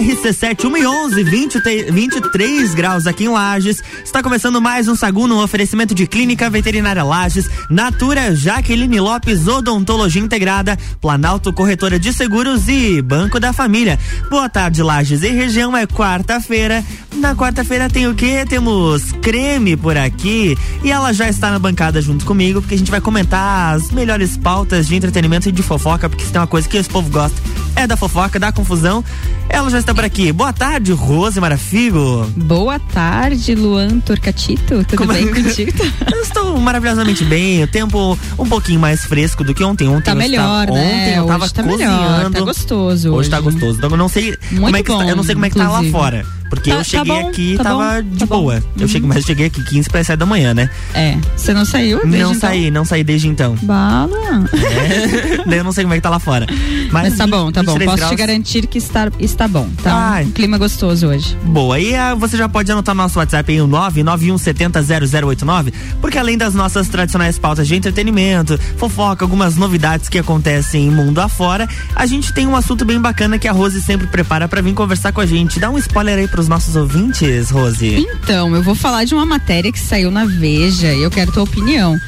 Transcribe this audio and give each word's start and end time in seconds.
RC7 0.00 0.64
1 0.64 0.76
e 0.76 0.86
11, 0.86 1.22
20, 1.22 1.60
23 1.92 2.74
graus 2.74 3.06
aqui 3.06 3.26
em 3.26 3.28
Lages. 3.28 3.80
Está 4.04 4.24
começando 4.24 4.60
mais 4.60 4.88
um 4.88 4.96
Sagu 4.96 5.28
no 5.28 5.40
oferecimento 5.40 5.94
de 5.94 6.04
Clínica 6.04 6.50
Veterinária 6.50 7.04
Lages, 7.04 7.48
Natura 7.70 8.34
Jaqueline 8.34 8.98
Lopes 8.98 9.46
Odontologia 9.46 10.20
Integrada, 10.20 10.76
Planalto 11.00 11.52
Corretora 11.52 11.96
de 11.96 12.12
Seguros 12.12 12.66
e 12.66 13.00
Banco 13.02 13.38
da 13.38 13.52
Família. 13.52 13.96
Boa 14.28 14.48
tarde, 14.48 14.82
Lages 14.82 15.22
e 15.22 15.28
região. 15.28 15.76
É 15.76 15.86
quarta-feira. 15.86 16.84
Na 17.14 17.36
quarta-feira 17.36 17.88
tem 17.88 18.08
o 18.08 18.14
quê? 18.16 18.44
Temos 18.48 19.12
creme 19.22 19.76
por 19.76 19.96
aqui 19.96 20.58
e 20.82 20.90
ela 20.90 21.12
já 21.12 21.28
está 21.28 21.52
na 21.52 21.58
bancada 21.60 22.02
junto 22.02 22.24
comigo 22.24 22.60
porque 22.60 22.74
a 22.74 22.78
gente 22.78 22.90
vai 22.90 23.00
comentar 23.00 23.76
as 23.76 23.92
melhores 23.92 24.36
pautas 24.36 24.88
de 24.88 24.96
entretenimento 24.96 25.48
e 25.48 25.52
de 25.52 25.62
fofoca, 25.62 26.08
porque 26.08 26.24
se 26.24 26.32
tem 26.32 26.40
uma 26.40 26.48
coisa 26.48 26.68
que 26.68 26.76
esse 26.76 26.88
povo 26.88 27.08
gosta 27.10 27.40
é 27.76 27.86
da 27.86 27.96
fofoca, 27.96 28.38
da 28.38 28.52
confusão. 28.52 29.04
Ela 29.48 29.70
já 29.70 29.78
está 29.84 29.94
por 29.94 30.04
aqui. 30.04 30.32
Boa 30.32 30.50
tarde, 30.50 30.92
Rose 30.92 31.38
Marafigo. 31.38 32.26
Boa 32.36 32.78
tarde, 32.78 33.54
Luan 33.54 34.00
Torcatito. 34.00 34.82
Tudo 34.82 34.96
Como... 34.96 35.12
bem 35.12 35.26
contigo? 35.28 35.72
eu 36.10 36.22
estou 36.22 36.58
maravilhosamente 36.58 37.22
bem. 37.24 37.62
O 37.62 37.66
tempo 37.66 38.18
um 38.38 38.48
pouquinho 38.48 38.80
mais 38.80 39.04
fresco 39.04 39.44
do 39.44 39.52
que 39.54 39.62
ontem. 39.62 39.86
Ontem 39.86 40.04
tá 40.04 40.14
melhor, 40.14 40.62
estava, 40.64 40.78
né? 40.78 41.02
Ontem 41.02 41.14
eu 41.16 41.26
tava 41.26 41.44
hoje 41.44 41.54
tá 41.54 41.62
cozinhando. 41.62 42.12
Melhor, 42.12 42.30
tá 42.30 42.40
gostoso. 42.40 43.08
Hoje, 43.10 43.18
hoje 43.18 43.30
tá 43.30 43.40
gostoso. 43.40 43.76
Então 43.76 43.90
eu 43.90 43.96
não 43.98 44.08
sei 44.08 44.34
Muito 44.50 44.64
como 44.64 44.76
é 44.76 44.82
que 44.82 44.88
bom, 44.90 45.00
está, 45.00 45.10
eu 45.10 45.16
não 45.16 45.22
sei 45.22 45.34
como 45.34 45.44
é 45.44 45.50
que 45.50 45.56
tá 45.56 45.70
lá 45.70 45.82
fora. 45.84 46.24
Porque 46.54 46.70
tá, 46.70 46.76
eu 46.76 46.84
cheguei 46.84 47.14
tá 47.14 47.22
bom, 47.22 47.28
aqui 47.28 47.52
e 47.52 47.56
tá 47.56 47.64
tava 47.64 48.02
bom, 48.02 48.10
de 48.10 48.18
tá 48.18 48.26
boa. 48.26 48.60
Bom. 48.60 48.66
Eu 48.76 48.82
uhum. 48.82 48.88
cheguei, 48.88 49.08
mas 49.08 49.16
eu 49.18 49.22
cheguei 49.24 49.46
aqui 49.46 49.64
15 49.64 49.90
para 49.90 50.04
7 50.04 50.18
da 50.18 50.26
manhã, 50.26 50.54
né? 50.54 50.70
É. 50.94 51.16
Você 51.36 51.52
não 51.52 51.64
saiu 51.64 52.00
desde 52.00 52.18
Não 52.18 52.30
então? 52.30 52.40
saí, 52.40 52.70
não 52.70 52.84
saí 52.84 53.04
desde 53.04 53.28
então. 53.28 53.56
Bala. 53.62 54.48
É. 54.52 55.54
Eu 55.54 55.64
não 55.64 55.72
sei 55.72 55.84
como 55.84 55.94
é 55.94 55.96
que 55.96 56.02
tá 56.02 56.10
lá 56.10 56.18
fora. 56.18 56.46
Mas, 56.90 57.10
mas 57.10 57.16
tá 57.16 57.26
bom, 57.26 57.52
tá 57.52 57.62
bom. 57.62 57.78
Posso 57.78 57.96
graus... 57.96 58.10
te 58.10 58.16
garantir 58.16 58.66
que 58.66 58.78
está, 58.78 59.10
está 59.18 59.46
bom. 59.46 59.68
Tá 59.82 60.14
Ai. 60.14 60.24
um 60.24 60.30
clima 60.30 60.58
gostoso 60.58 61.06
hoje. 61.06 61.36
Boa. 61.44 61.78
E 61.78 61.92
uh, 61.92 62.16
você 62.16 62.36
já 62.36 62.48
pode 62.48 62.70
anotar 62.70 62.94
nosso 62.94 63.18
WhatsApp 63.18 63.52
aí, 63.52 63.60
o 63.60 63.68
991700089, 63.68 65.72
porque 66.00 66.18
além 66.18 66.36
das 66.36 66.54
nossas 66.54 66.88
tradicionais 66.88 67.38
pautas 67.38 67.68
de 67.68 67.76
entretenimento, 67.76 68.58
fofoca, 68.76 69.24
algumas 69.24 69.56
novidades 69.56 70.08
que 70.08 70.18
acontecem 70.18 70.86
em 70.86 70.90
mundo 70.90 71.20
afora, 71.20 71.68
a 71.94 72.06
gente 72.06 72.32
tem 72.32 72.46
um 72.46 72.56
assunto 72.56 72.84
bem 72.84 73.00
bacana 73.00 73.38
que 73.38 73.48
a 73.48 73.52
Rose 73.52 73.80
sempre 73.80 74.06
prepara 74.06 74.48
para 74.48 74.60
vir 74.60 74.74
conversar 74.74 75.12
com 75.12 75.20
a 75.20 75.26
gente. 75.26 75.60
Dá 75.60 75.70
um 75.70 75.78
spoiler 75.78 76.18
aí 76.18 76.28
pros 76.28 76.43
nossos 76.48 76.76
ouvintes, 76.76 77.50
Rose. 77.50 77.96
Então, 77.96 78.54
eu 78.54 78.62
vou 78.62 78.74
falar 78.74 79.04
de 79.04 79.14
uma 79.14 79.26
matéria 79.26 79.70
que 79.72 79.78
saiu 79.78 80.10
na 80.10 80.24
Veja 80.24 80.92
e 80.92 81.02
eu 81.02 81.10
quero 81.10 81.32
tua 81.32 81.42
opinião. 81.42 81.98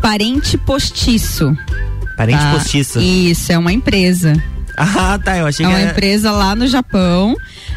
Parente 0.00 0.56
postiço. 0.56 1.56
Parente 2.16 2.40
tá? 2.40 2.52
postiço. 2.52 3.00
Isso, 3.00 3.52
é 3.52 3.58
uma 3.58 3.72
empresa. 3.72 4.42
Ah, 4.76 5.18
tá. 5.22 5.36
Eu 5.38 5.46
achei 5.46 5.66
é 5.66 5.68
que 5.68 5.74
uma 5.74 5.80
era... 5.80 5.90
empresa 5.90 6.30
lá 6.30 6.54
no 6.54 6.66
Japão, 6.66 7.36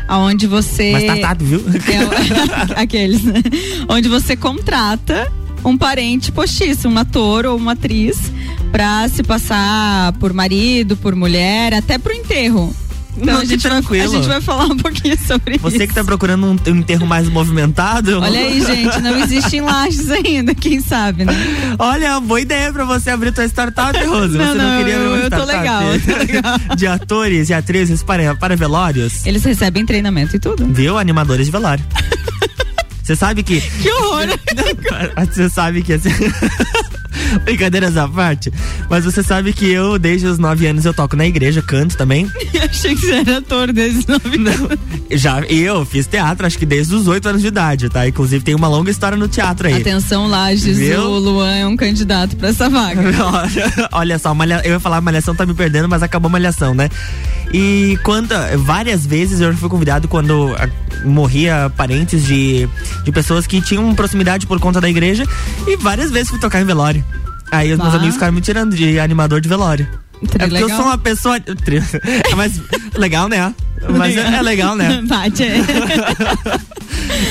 onde 0.10 0.46
você. 0.46 0.92
Mas 0.92 1.04
tratado, 1.06 1.44
viu? 1.44 1.64
É, 2.76 2.80
aqueles, 2.82 3.24
né? 3.24 3.42
Onde 3.90 4.08
você 4.08 4.36
contrata 4.36 5.32
um 5.64 5.78
parente 5.78 6.32
postiço, 6.32 6.88
um 6.88 6.98
ator 6.98 7.46
ou 7.46 7.58
uma 7.58 7.74
atriz, 7.74 8.32
pra 8.72 9.08
se 9.08 9.24
passar 9.24 10.14
por 10.14 10.34
marido, 10.34 10.96
por 10.98 11.16
mulher, 11.16 11.74
até 11.74 11.98
pro 11.98 12.14
enterro. 12.14 12.74
Então 13.18 13.34
Não, 13.34 13.42
a, 13.42 13.46
gente 13.46 13.62
tranquilo. 13.62 14.04
A 14.04 14.08
gente 14.08 14.28
vai 14.28 14.42
falar 14.42 14.66
um 14.66 14.78
pouquinho 14.78 15.18
sobre 15.18 15.58
Você 15.58 15.68
isso. 15.68 15.78
Você 15.78 15.88
que 15.88 15.94
tá 15.94 16.04
procurando 16.04 16.46
um, 16.48 16.72
um 16.72 16.76
enterro 16.78 17.06
mais 17.06 17.28
movimentado. 17.28 18.20
Olha 18.22 18.40
aí, 18.40 18.62
gente, 18.66 19.00
não 19.02 19.18
existe 19.18 19.58
em 19.58 19.62
lajes 19.62 20.10
ainda, 20.10 20.56
quem 20.56 20.80
sabe, 20.80 21.26
né? 21.26 21.34
Olha, 21.78 22.20
boa 22.20 22.40
ideia 22.40 22.72
pra 22.72 22.86
você 22.86 23.10
abrir 23.10 23.32
tua 23.34 23.46
startup, 23.46 23.98
Rose. 24.06 24.38
Não, 24.38 24.46
você 24.48 24.58
não, 24.58 24.70
não 24.70 24.78
queria 24.78 24.96
abrir 24.96 25.08
uma 25.08 25.18
eu 25.18 25.28
startup 25.28 25.52
tô 25.52 25.58
legal, 25.58 25.84
eu 25.84 26.02
tô 26.02 26.18
legal. 26.18 26.76
de 26.78 26.88
atores 26.88 27.50
e 27.50 27.54
atrizes 27.54 28.04
para, 28.04 28.36
para 28.36 28.56
velórios? 28.56 29.26
Eles 29.26 29.44
recebem 29.44 29.86
treinamento 29.86 30.36
e 30.36 30.40
tudo. 30.40 30.66
Viu? 30.68 30.98
Animadores 30.98 31.48
de 31.48 31.52
velório. 31.52 31.84
Você 33.04 33.16
sabe 33.16 33.44
que. 33.44 33.60
Que 33.60 33.92
horror! 33.92 34.28
Você 35.28 35.50
sabe 35.50 35.82
que 35.82 35.94
assim. 35.94 36.10
Brincadeiras 37.46 37.98
à 37.98 38.08
parte, 38.08 38.52
mas 38.90 39.06
você 39.06 39.24
sabe 39.24 39.54
que 39.54 39.70
eu, 39.70 39.98
desde 39.98 40.28
os 40.28 40.38
nove 40.38 40.68
anos, 40.68 40.86
eu 40.86 40.94
toco 40.94 41.16
na 41.16 41.26
igreja, 41.26 41.62
canto 41.62 41.98
também. 41.98 42.30
Eu 42.54 42.64
achei 42.64 42.96
que 42.96 43.02
você 43.02 43.14
era 43.14 43.38
ator 43.38 43.72
desde 43.72 44.00
os 44.00 44.06
nove 44.08 44.36
anos. 44.36 44.80
Já 45.12 45.42
eu 45.42 45.86
fiz 45.86 46.06
teatro, 46.06 46.46
acho 46.46 46.58
que 46.58 46.66
desde 46.66 46.94
os 46.94 47.08
oito 47.08 47.28
anos 47.28 47.42
de 47.42 47.48
idade, 47.48 47.90
tá? 47.90 48.08
Inclusive 48.08 48.44
tem 48.44 48.54
uma 48.54 48.68
longa 48.68 48.92
história 48.92 49.18
no 49.18 49.28
teatro 49.28 49.68
aí. 49.68 49.76
Atenção, 49.76 50.28
Lages, 50.28 50.78
Viu? 50.78 51.02
o 51.02 51.18
Luan 51.18 51.54
é 51.54 51.66
um 51.66 51.76
candidato 51.76 52.36
pra 52.36 52.50
essa 52.50 52.70
vaga. 52.70 53.02
Olha 53.92 54.20
só, 54.20 54.34
malha, 54.34 54.62
eu 54.64 54.74
ia 54.74 54.80
falar 54.80 55.02
malhação 55.02 55.34
tá 55.34 55.46
me 55.46 55.54
perdendo, 55.54 55.88
mas 55.88 56.04
acabou 56.04 56.30
malhação, 56.30 56.74
né? 56.74 56.90
E 57.54 57.98
quando 58.04 58.34
várias 58.60 59.06
vezes 59.06 59.42
eu 59.42 59.54
fui 59.56 59.70
convidado 59.70 60.08
quando 60.08 60.56
a, 60.56 60.70
morria 61.06 61.72
parentes 61.76 62.26
de, 62.26 62.68
de 63.04 63.12
pessoas 63.12 63.46
que 63.46 63.62
tinham 63.62 63.94
proximidade 63.94 64.48
por 64.48 64.60
conta 64.60 64.80
da 64.80 64.90
igreja 64.90 65.26
e 65.68 65.76
várias 65.78 66.12
vezes 66.12 66.30
fui 66.30 66.40
tocar 66.40 66.62
em 66.62 66.66
velório. 66.66 67.04
Aí 67.52 67.72
os 67.74 67.78
meus 67.80 67.94
amigos 67.94 68.14
ficaram 68.16 68.34
me 68.34 68.42
tirando 68.42 68.76
de 68.76 69.00
animador 69.00 69.42
de 69.42 69.50
velório. 69.50 69.88
Tri 70.28 70.44
é 70.44 70.48
porque 70.48 70.54
legal. 70.54 70.70
eu 70.70 70.76
sou 70.76 70.86
uma 70.86 70.98
pessoa. 70.98 71.40
tri- 71.40 71.78
É, 72.32 72.36
mas 72.36 72.62
legal, 72.96 73.28
né? 73.28 73.54
Mas 73.90 74.16
é, 74.16 74.36
é 74.36 74.42
legal, 74.42 74.76
né? 74.76 75.02
Bate, 75.08 75.44
é. 75.44 75.58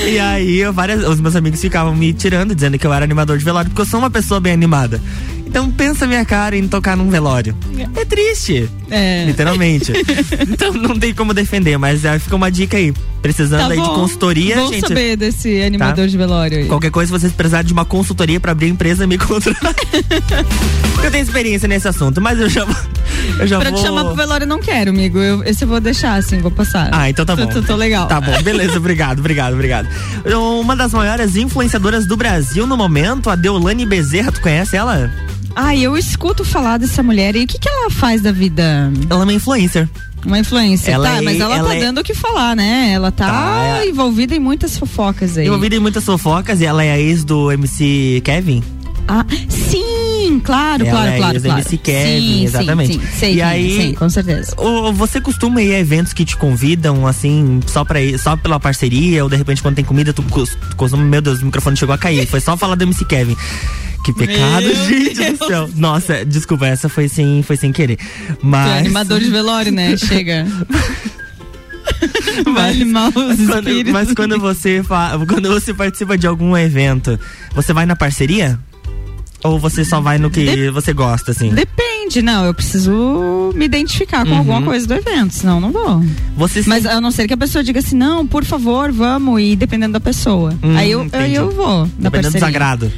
E 0.07 0.17
aí 0.19 0.57
eu, 0.57 0.73
várias, 0.73 1.05
os 1.07 1.19
meus 1.19 1.35
amigos 1.35 1.59
ficavam 1.61 1.95
me 1.95 2.11
tirando, 2.13 2.55
dizendo 2.55 2.77
que 2.77 2.85
eu 2.85 2.91
era 2.93 3.05
animador 3.05 3.37
de 3.37 3.45
velório, 3.45 3.69
porque 3.69 3.81
eu 3.81 3.85
sou 3.85 3.99
uma 3.99 4.09
pessoa 4.09 4.39
bem 4.39 4.53
animada. 4.53 4.99
Então 5.45 5.69
pensa 5.69 6.07
minha 6.07 6.23
cara 6.25 6.55
em 6.57 6.67
tocar 6.67 6.95
num 6.95 7.09
velório. 7.09 7.55
É 7.95 8.05
triste. 8.05 8.69
É. 8.89 9.25
Literalmente. 9.25 9.91
então 10.49 10.71
não 10.73 10.97
tem 10.97 11.13
como 11.13 11.33
defender, 11.33 11.77
mas 11.77 12.05
é, 12.05 12.17
fica 12.19 12.35
uma 12.35 12.49
dica 12.49 12.77
aí. 12.77 12.93
Precisando 13.21 13.59
Tá 13.67 13.67
aí 13.73 13.79
de 13.79 13.89
consultoria, 13.89 14.55
Bom 14.55 14.71
gente. 14.71 14.87
saber 14.87 15.15
desse 15.15 15.61
animador 15.61 16.05
Tá. 16.05 16.07
de 16.07 16.17
velório 16.17 16.57
aí. 16.59 16.65
Qualquer 16.65 16.89
coisa, 16.89 17.13
se 17.13 17.19
vocês 17.19 17.33
precisarem 17.33 17.67
de 17.67 17.73
uma 17.73 17.85
consultoria 17.85 18.39
pra 18.39 18.53
abrir 18.53 18.67
a 18.67 18.69
empresa, 18.69 19.05
me 19.05 19.17
contrata. 19.19 19.75
eu 21.03 21.11
tenho 21.11 21.21
experiência 21.23 21.67
nesse 21.67 21.87
assunto, 21.87 22.19
mas 22.19 22.39
eu 22.39 22.49
já 22.49 22.65
vou. 22.65 22.75
Eu 23.39 23.45
já 23.45 23.59
Pra 23.59 23.69
vou... 23.69 23.79
te 23.79 23.85
chamar 23.85 24.05
pro 24.05 24.15
velório 24.15 24.47
não 24.47 24.59
quero, 24.59 24.89
amigo. 24.89 25.19
Eu, 25.19 25.43
esse 25.43 25.63
eu 25.63 25.67
vou 25.67 25.79
deixar 25.79 26.15
assim, 26.15 26.40
vou 26.41 26.51
passar. 26.51 26.89
Ah, 26.91 27.09
então 27.09 27.25
tá 27.25 27.35
bom. 27.35 27.45
Tô, 27.47 27.61
tô- 27.61 27.67
tô 27.67 27.75
legal. 27.75 28.07
Tá 28.07 28.19
bom, 28.21 28.41
beleza, 28.43 28.77
obrigado, 28.77 29.19
obrigado, 29.19 29.53
obrigado. 29.53 29.87
Uma 30.59 30.75
das 30.75 30.93
maiores 30.93 31.35
influenciadoras 31.35 32.05
do 32.05 32.15
Brasil 32.17 32.65
no 32.67 32.75
momento, 32.77 33.29
a 33.29 33.35
Deolane 33.35 33.85
Bezerra, 33.85 34.31
tu 34.31 34.41
conhece 34.41 34.75
ela? 34.75 35.11
Ah, 35.55 35.75
eu 35.75 35.97
escuto 35.97 36.45
falar 36.45 36.77
dessa 36.77 37.03
mulher 37.03 37.35
e 37.35 37.43
o 37.43 37.47
que, 37.47 37.57
que 37.59 37.67
ela 37.67 37.89
faz 37.89 38.21
da 38.21 38.31
vida? 38.31 38.91
Ela 39.09 39.21
é 39.21 39.23
uma 39.23 39.33
influencer. 39.33 39.87
Uma 40.25 40.39
influência. 40.39 40.91
Ela 40.91 41.09
tá, 41.09 41.17
é- 41.17 41.21
mas 41.21 41.39
ela, 41.39 41.57
ela 41.57 41.69
tá 41.69 41.75
é- 41.75 41.79
dando 41.79 41.99
o 41.99 42.03
que 42.03 42.13
falar, 42.13 42.55
né? 42.55 42.91
Ela 42.93 43.11
tá, 43.11 43.27
Tá, 43.27 43.79
é- 43.81 43.89
envolvida 43.89 44.35
em 44.35 44.39
muitas 44.39 44.77
fofocas 44.77 45.37
aí. 45.37 45.47
Envolvida 45.47 45.75
em 45.75 45.79
muitas 45.79 46.05
fofocas 46.05 46.61
e 46.61 46.65
ela 46.65 46.83
é 46.83 46.91
a 46.91 46.99
ex 46.99 47.23
do 47.23 47.51
MC 47.51 48.21
Kevin. 48.23 48.63
Ah, 49.07 49.25
sim, 49.49 49.83
claro, 50.39 50.83
Ela 50.85 50.91
claro, 50.91 51.11
é 51.11 51.17
claro, 51.17 51.41
claro. 51.41 51.59
MC 51.61 51.77
Kevin, 51.77 52.21
sim, 52.21 52.43
exatamente. 52.45 52.93
Sim, 52.93 52.99
sim, 52.99 53.07
sei 53.19 53.33
E 53.35 53.41
aí- 53.41 53.75
sim, 53.77 53.93
com 53.93 54.09
certeza. 54.09 54.53
Ô, 54.57 54.91
Você 54.93 55.19
costuma 55.21 55.61
ir 55.61 55.73
a 55.75 55.79
eventos 55.79 56.13
que 56.13 56.23
te 56.25 56.37
convidam, 56.37 57.05
assim, 57.07 57.59
só, 57.67 57.83
pra 57.83 57.99
só 58.17 58.35
pela 58.37 58.59
parceria, 58.59 59.23
ou 59.23 59.29
de 59.29 59.35
repente 59.35 59.61
quando 59.61 59.75
tem 59.75 59.85
comida, 59.85 60.13
tu 60.13 60.21
cos- 60.23 60.55
tu 60.69 60.75
costuma. 60.75 61.03
Meu 61.03 61.21
Deus, 61.21 61.41
o 61.41 61.45
microfone 61.45 61.75
chegou 61.77 61.93
a 61.93 61.97
cair. 61.97 62.25
Foi 62.27 62.39
só 62.39 62.55
falar 62.55 62.75
do 62.75 62.83
MC 62.83 63.03
Kevin. 63.05 63.35
Que 64.03 64.11
pecado, 64.13 64.63
Meu 64.65 64.75
gente 64.87 65.13
Deus. 65.15 65.37
do 65.39 65.45
céu. 65.47 65.69
Nossa, 65.75 66.25
desculpa, 66.25 66.65
essa 66.67 66.89
foi 66.89 67.07
sem, 67.07 67.43
foi 67.43 67.55
sem 67.55 67.71
querer. 67.71 67.97
Tu 67.97 68.03
é 68.33 68.35
Mas. 68.41 68.77
animador 68.79 69.19
de 69.19 69.29
velório, 69.29 69.71
né? 69.71 69.95
Chega. 69.95 70.45
Mas- 72.45 72.77
Mas 72.83 73.13
quando, 73.47 73.91
mas 73.91 74.13
quando 74.13 74.39
você 74.39 74.81
fa, 74.83 75.11
quando 75.27 75.49
você 75.49 75.73
participa 75.73 76.17
de 76.17 76.25
algum 76.25 76.55
evento, 76.57 77.19
você 77.53 77.73
vai 77.73 77.85
na 77.85 77.95
parceria? 77.95 78.59
Ou 79.43 79.57
você 79.59 79.83
só 79.83 79.99
vai 79.99 80.17
no 80.17 80.29
que 80.29 80.45
Dep- 80.45 80.71
você 80.73 80.93
gosta, 80.93 81.31
assim? 81.31 81.49
Depende, 81.49 82.21
não. 82.21 82.45
Eu 82.45 82.53
preciso 82.53 83.51
me 83.55 83.65
identificar 83.65 84.23
com 84.25 84.31
Uhum. 84.31 84.37
alguma 84.37 84.61
coisa 84.61 84.85
do 84.87 84.93
evento, 84.93 85.33
senão 85.33 85.55
eu 85.55 85.61
não 85.61 85.71
vou. 85.71 86.03
Você 86.37 86.61
Mas 86.67 86.85
a 86.85 87.01
não 87.01 87.11
ser 87.11 87.27
que 87.27 87.33
a 87.33 87.37
pessoa 87.37 87.63
diga 87.63 87.79
assim, 87.79 87.95
não, 87.95 88.25
por 88.27 88.45
favor, 88.45 88.91
vamos, 88.91 89.41
e 89.41 89.55
dependendo 89.55 89.93
da 89.93 89.99
pessoa. 89.99 90.53
Hum, 90.63 90.77
aí, 90.77 90.91
eu, 90.91 91.07
aí 91.13 91.33
eu 91.33 91.49
vou. 91.51 91.87
Dependendo 91.97 92.33
do 92.33 92.39
sagrado. 92.39 92.91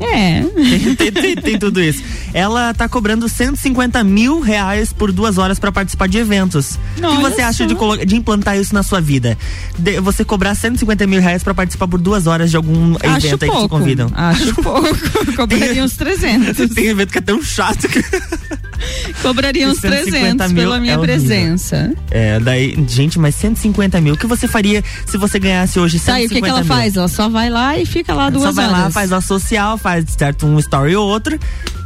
É. 0.00 0.42
Tem, 0.42 0.94
tem- 0.96 1.12
tem- 1.12 1.34
tem 1.36 1.58
tudo 1.58 1.80
isso. 1.82 2.02
Ela 2.32 2.72
tá 2.74 2.88
cobrando 2.88 3.28
150 3.28 4.02
mil 4.04 4.40
reais 4.40 4.92
por 4.92 5.10
duas 5.12 5.38
horas 5.38 5.58
pra 5.58 5.72
participar 5.72 6.08
de 6.08 6.18
eventos. 6.18 6.78
o 6.96 7.00
que 7.16 7.22
você 7.22 7.42
acha 7.42 7.66
de, 7.66 7.74
de 8.06 8.16
implantar 8.16 8.56
isso 8.58 8.74
na 8.74 8.82
sua 8.82 9.00
vida? 9.00 9.36
De- 9.78 10.00
você 10.00 10.24
cobrar 10.24 10.54
150 10.54 11.06
mil 11.06 11.20
reais 11.20 11.42
pra 11.42 11.54
participar 11.54 11.88
por 11.88 12.00
duas 12.00 12.26
horas 12.26 12.50
de 12.50 12.56
algum 12.56 12.94
Acho 12.96 13.26
evento 13.26 13.42
aí 13.44 13.48
que 13.50 13.56
te 13.56 13.58
pouco. 13.60 13.68
convidam? 13.68 14.10
Acho 14.14 14.54
pouco. 14.54 14.88
Cobraria 15.36 15.84
uns 15.84 15.96
300. 15.96 16.68
Tem 16.74 16.86
evento 16.86 17.10
que 17.12 17.18
é 17.18 17.22
tão 17.22 17.42
chato 17.42 17.88
que. 17.88 18.02
Cobraria 19.22 19.68
uns 19.68 19.78
300 19.78 20.52
pela 20.52 20.80
minha 20.80 20.94
é 20.94 20.98
presença. 20.98 21.92
É, 22.10 22.38
daí, 22.40 22.76
gente, 22.88 23.18
mas 23.18 23.34
150 23.34 24.00
mil, 24.00 24.14
o 24.14 24.16
que 24.16 24.26
você 24.26 24.46
faria 24.46 24.82
se 25.06 25.16
você 25.16 25.38
ganhasse 25.38 25.78
hoje 25.78 25.98
150 25.98 26.18
mil? 26.18 26.18
Tá, 26.18 26.22
e 26.22 26.26
o 26.26 26.28
que, 26.28 26.42
que 26.42 26.48
ela 26.48 26.64
mil? 26.64 26.68
faz? 26.68 26.96
Ela 26.96 27.08
só 27.08 27.28
vai 27.28 27.50
lá 27.50 27.78
e 27.78 27.86
fica 27.86 28.14
lá 28.14 28.30
duas 28.30 28.44
horas. 28.44 28.54
Só 28.54 28.62
vai 28.62 28.70
horas. 28.70 28.84
lá, 28.84 28.90
faz 28.90 29.12
a 29.12 29.20
social, 29.20 29.78
faz 29.78 30.04
certo 30.16 30.46
um 30.46 30.58
story 30.58 30.96
ou 30.96 31.06
outro 31.08 31.38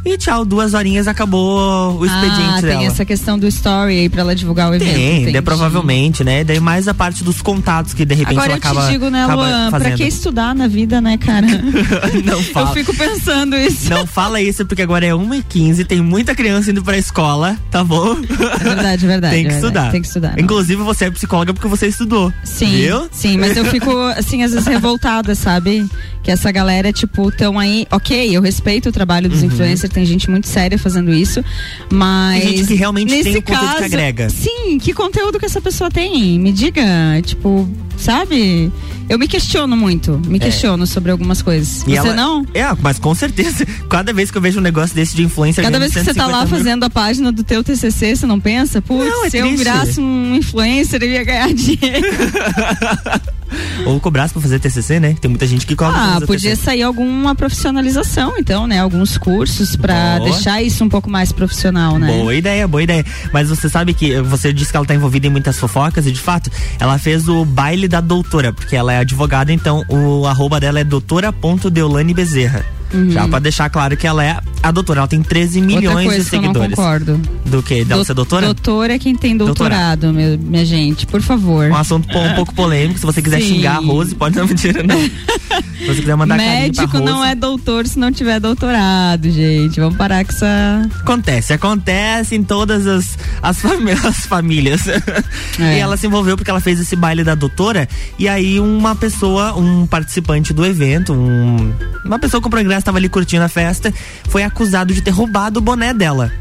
e 0.05 0.17
tchau, 0.17 0.43
duas 0.43 0.73
horinhas 0.73 1.07
acabou 1.07 1.97
o 1.97 2.05
expediente 2.05 2.49
ah, 2.49 2.61
tem 2.61 2.69
dela. 2.71 2.83
essa 2.83 3.05
questão 3.05 3.39
do 3.39 3.47
story 3.47 3.99
aí 3.99 4.09
pra 4.09 4.19
ela 4.19 4.35
divulgar 4.35 4.69
o 4.69 4.75
evento. 4.75 5.31
Tem, 5.31 5.41
provavelmente, 5.41 6.25
né? 6.25 6.43
Daí 6.43 6.59
mais 6.59 6.89
a 6.89 6.93
parte 6.93 7.23
dos 7.23 7.41
contatos 7.41 7.93
que 7.93 8.03
de 8.03 8.13
repente 8.13 8.33
Agora 8.33 8.51
ela 8.51 8.57
acaba 8.57 8.81
Agora 8.81 8.85
eu 8.85 8.99
te 8.99 8.99
digo, 8.99 9.09
né, 9.09 9.25
Luan, 9.25 9.71
pra 9.71 9.91
que 9.91 10.03
estudar 10.03 10.53
na 10.53 10.67
vida, 10.67 10.99
né, 10.99 11.17
cara? 11.17 11.47
não 12.25 12.43
fala. 12.43 12.71
Eu 12.71 12.73
fico 12.73 12.93
pensando 12.97 13.55
isso. 13.55 13.89
Não 13.89 14.05
fala 14.05 14.41
isso, 14.41 14.65
porque 14.65 14.81
agora 14.81 15.05
é 15.05 15.11
1h15, 15.11 15.85
tem 15.85 16.01
muita 16.01 16.35
criança 16.35 16.71
indo 16.71 16.82
pra 16.83 16.97
escola, 16.97 17.57
tá 17.71 17.83
bom? 17.83 18.17
É 18.59 18.63
verdade, 18.63 19.05
é 19.05 19.07
verdade. 19.07 19.33
tem 19.35 19.47
que 19.47 19.53
é 19.53 19.55
estudar. 19.55 19.91
Tem 19.91 20.01
que 20.01 20.07
estudar. 20.07 20.39
Inclusive, 20.39 20.81
você 20.83 21.05
é 21.05 21.11
psicóloga 21.11 21.53
porque 21.53 21.67
você 21.67 21.87
estudou. 21.87 22.33
Sim. 22.43 22.71
Viu? 22.71 23.07
Sim, 23.11 23.37
mas 23.37 23.55
eu 23.57 23.65
fico, 23.65 23.91
assim, 24.15 24.43
às 24.43 24.51
vezes 24.51 24.67
revoltada, 24.67 25.35
sabe? 25.35 25.87
Que 26.21 26.31
essa 26.31 26.51
galera, 26.51 26.91
tipo, 26.91 27.31
tão 27.31 27.57
aí. 27.57 27.87
Ok, 27.91 28.35
eu 28.35 28.41
respeito 28.41 28.89
o 28.89 28.91
trabalho 28.91 29.29
dos 29.29 29.41
uhum. 29.41 29.47
influencers, 29.47 29.91
tem 29.91 30.05
gente 30.05 30.29
muito 30.29 30.47
séria 30.47 30.77
fazendo 30.77 31.13
isso, 31.13 31.43
mas. 31.91 32.43
Tem 32.43 32.57
gente 32.57 32.67
que 32.67 32.75
realmente 32.75 33.23
tem 33.23 33.37
o 33.37 33.41
conteúdo 33.41 33.65
caso, 33.65 33.77
que 33.77 33.83
agrega. 33.83 34.29
Sim, 34.29 34.77
que 34.79 34.93
conteúdo 34.93 35.39
que 35.39 35.45
essa 35.45 35.61
pessoa 35.61 35.89
tem? 35.89 36.39
Me 36.39 36.51
diga, 36.51 36.83
tipo, 37.23 37.69
sabe? 37.97 38.71
Eu 39.09 39.19
me 39.19 39.27
questiono 39.27 39.75
muito, 39.75 40.19
me 40.25 40.37
é. 40.37 40.39
questiono 40.39 40.87
sobre 40.87 41.11
algumas 41.11 41.41
coisas. 41.41 41.81
E 41.81 41.91
Você 41.91 41.97
ela, 41.97 42.13
não? 42.13 42.45
É, 42.53 42.63
mas 42.81 42.97
com 42.97 43.13
certeza. 43.13 43.65
Cada 43.89 44.13
vez 44.13 44.31
que 44.31 44.37
eu 44.37 44.41
vejo 44.41 44.59
um 44.59 44.63
negócio 44.63 44.95
desse 44.95 45.15
de 45.15 45.23
influencer. 45.23 45.63
Cada 45.63 45.79
vez 45.79 45.93
que 45.93 46.03
você 46.03 46.13
tá 46.13 46.25
lá 46.25 46.39
mil... 46.39 46.47
fazendo 46.47 46.83
a 46.83 46.89
página 46.89 47.31
do 47.31 47.43
teu 47.43 47.63
TCC, 47.63 48.15
você 48.15 48.25
não 48.25 48.39
pensa? 48.39 48.81
Putz, 48.81 49.11
é 49.25 49.29
se 49.29 49.37
eu 49.37 49.57
virasse 49.57 49.99
um 49.99 50.35
influencer, 50.35 51.03
eu 51.03 51.09
ia 51.09 51.23
ganhar 51.23 51.51
dinheiro. 51.53 52.07
Ou 53.85 53.99
cobrasse 53.99 54.33
pra 54.33 54.41
fazer 54.41 54.59
TCC, 54.59 54.99
né? 54.99 55.15
Tem 55.19 55.29
muita 55.29 55.45
gente 55.45 55.65
que 55.65 55.75
cobra. 55.75 55.97
Ah, 55.97 56.21
podia 56.21 56.51
TCC. 56.51 56.63
sair 56.63 56.83
alguma 56.83 57.35
profissionalização, 57.35 58.37
então, 58.37 58.67
né? 58.67 58.79
Alguns 58.79 59.17
cursos 59.17 59.75
pra 59.75 60.17
boa. 60.17 60.29
deixar 60.29 60.61
isso 60.61 60.83
um 60.83 60.89
pouco 60.89 61.09
mais 61.09 61.31
profissional, 61.31 61.97
né? 61.97 62.07
Boa 62.07 62.35
ideia, 62.35 62.67
boa 62.67 62.83
ideia. 62.83 63.05
Mas 63.31 63.49
você 63.49 63.69
sabe 63.69 63.93
que 63.93 64.21
você 64.21 64.53
disse 64.53 64.71
que 64.71 64.77
ela 64.77 64.85
tá 64.85 64.95
envolvida 64.95 65.27
em 65.27 65.29
muitas 65.29 65.57
fofocas 65.57 66.05
e 66.07 66.11
de 66.11 66.19
fato, 66.19 66.49
ela 66.79 66.97
fez 66.97 67.27
o 67.27 67.45
baile 67.45 67.87
da 67.87 68.01
doutora, 68.01 68.53
porque 68.53 68.75
ela 68.75 68.93
é 68.93 68.99
advogada, 68.99 69.51
então 69.51 69.83
o 69.89 70.25
arroba 70.25 70.59
dela 70.59 70.79
é 70.79 70.83
doutora.deolane 70.83 72.13
Bezerra. 72.13 72.65
Uhum. 72.93 73.09
Já 73.09 73.27
pra 73.27 73.39
deixar 73.39 73.69
claro 73.69 73.97
que 73.97 74.05
ela 74.05 74.23
é 74.23 74.39
a 74.63 74.71
doutora, 74.71 75.01
ela 75.01 75.07
tem 75.07 75.21
13 75.21 75.61
milhões 75.61 76.15
de 76.15 76.23
seguidores. 76.23 76.55
eu 76.55 76.63
não 76.63 76.69
concordo. 76.69 77.21
Do 77.45 77.61
que? 77.61 77.83
Dela 77.83 78.01
Do, 78.01 78.05
ser 78.05 78.13
doutora? 78.13 78.45
Doutora 78.45 78.93
é 78.93 78.99
quem 78.99 79.13
tem 79.13 79.35
doutorado, 79.35 80.13
meu, 80.13 80.39
minha 80.39 80.65
gente, 80.65 81.05
por 81.05 81.21
favor. 81.21 81.69
Um 81.69 81.75
assunto 81.75 82.07
um 82.17 82.35
pouco 82.35 82.55
polêmico, 82.55 82.97
se 82.97 83.05
você 83.05 83.21
quiser 83.21 83.41
Sim. 83.41 83.55
xingar 83.55 83.75
a 83.75 83.79
Rose, 83.79 84.15
pode 84.15 84.37
não 84.37 84.47
mentira, 84.47 84.81
não. 84.81 84.97
se 84.97 85.85
você 85.85 85.99
quiser 85.99 86.15
mandar 86.15 86.37
Médico 86.37 86.99
não 86.99 87.23
é 87.23 87.35
doutor 87.35 87.85
se 87.85 87.99
não 87.99 88.09
tiver 88.09 88.39
doutorado, 88.39 89.29
gente. 89.29 89.81
Vamos 89.81 89.97
parar 89.97 90.23
com 90.23 90.31
essa. 90.31 90.89
Acontece, 91.01 91.51
acontece 91.51 92.35
em 92.35 92.43
todas 92.43 92.87
as, 92.87 93.17
as, 93.41 93.59
fami 93.59 93.91
as 94.07 94.25
famílias. 94.25 94.87
É. 94.87 95.77
E 95.77 95.79
ela 95.79 95.97
se 95.97 96.07
envolveu 96.07 96.37
porque 96.37 96.49
ela 96.49 96.61
fez 96.61 96.79
esse 96.79 96.95
baile 96.95 97.23
da 97.23 97.35
doutora, 97.35 97.87
e 98.17 98.29
aí 98.29 98.61
uma 98.61 98.95
pessoa, 98.95 99.53
um 99.57 99.85
participante 99.85 100.53
do 100.53 100.65
evento, 100.65 101.11
um, 101.11 101.73
uma 102.05 102.17
pessoa 102.17 102.41
com 102.41 102.49
progresso 102.49 102.79
estava 102.79 102.97
ali 102.97 103.09
curtindo 103.09 103.43
a 103.43 103.49
festa, 103.49 103.93
foi 104.29 104.43
acusado 104.53 104.93
de 104.93 105.01
ter 105.01 105.11
roubado 105.11 105.59
o 105.59 105.61
boné 105.61 105.93
dela. 105.93 106.31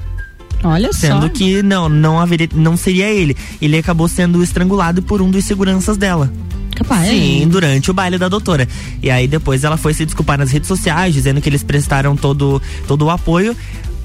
Olha 0.62 0.92
sendo 0.92 1.22
só. 1.22 1.28
que 1.30 1.62
não, 1.62 1.88
não 1.88 2.20
haveria, 2.20 2.48
não 2.54 2.76
seria 2.76 3.10
ele. 3.10 3.36
Ele 3.60 3.78
acabou 3.78 4.06
sendo 4.06 4.42
estrangulado 4.42 5.02
por 5.02 5.20
um 5.20 5.30
dos 5.30 5.44
seguranças 5.44 5.96
dela. 5.96 6.32
Capaz. 6.76 7.08
Sim, 7.08 7.46
durante 7.48 7.90
o 7.90 7.94
baile 7.94 8.16
da 8.16 8.28
doutora. 8.28 8.68
E 9.02 9.10
aí 9.10 9.26
depois 9.26 9.64
ela 9.64 9.76
foi 9.76 9.92
se 9.92 10.04
desculpar 10.04 10.38
nas 10.38 10.50
redes 10.50 10.68
sociais, 10.68 11.12
dizendo 11.12 11.40
que 11.40 11.48
eles 11.48 11.62
prestaram 11.62 12.16
todo, 12.16 12.62
todo 12.86 13.06
o 13.06 13.10
apoio. 13.10 13.56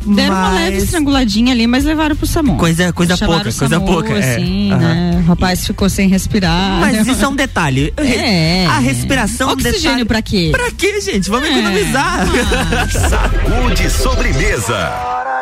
Deram 0.08 0.36
mas... 0.36 0.50
uma 0.50 0.60
leve 0.60 0.78
estranguladinha 0.78 1.54
ali, 1.54 1.68
mas 1.68 1.84
levaram 1.84 2.16
pro 2.16 2.26
SAMU. 2.26 2.58
Coisa, 2.58 2.94
coisa 2.94 3.18
pouca, 3.18 3.44
coisa 3.44 3.68
SAMU, 3.68 3.86
pouca. 3.86 4.14
É. 4.14 4.36
Assim, 4.36 4.72
é. 4.72 4.76
né? 4.76 5.24
O 5.24 5.28
rapaz 5.30 5.66
ficou 5.66 5.90
sem 5.90 6.08
respirar. 6.08 6.80
Mas 6.80 7.06
isso 7.06 7.24
é 7.24 7.28
um 7.28 7.36
detalhe. 7.36 7.94
É. 7.98 8.66
A 8.66 8.80
respiração. 8.80 9.52
Oxigênio 9.52 9.82
detalhe... 9.82 10.06
pra 10.06 10.22
quê? 10.22 10.50
Pra 10.52 10.72
quê, 10.72 11.02
gente? 11.02 11.30
Vamos 11.30 11.50
é. 11.50 11.52
economizar. 11.52 12.20
Ah. 12.22 12.88
Saúde 13.60 13.90
sobremesa. 13.90 14.92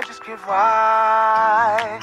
diz 0.08 0.20
que 0.20 0.32
vai. 0.48 2.00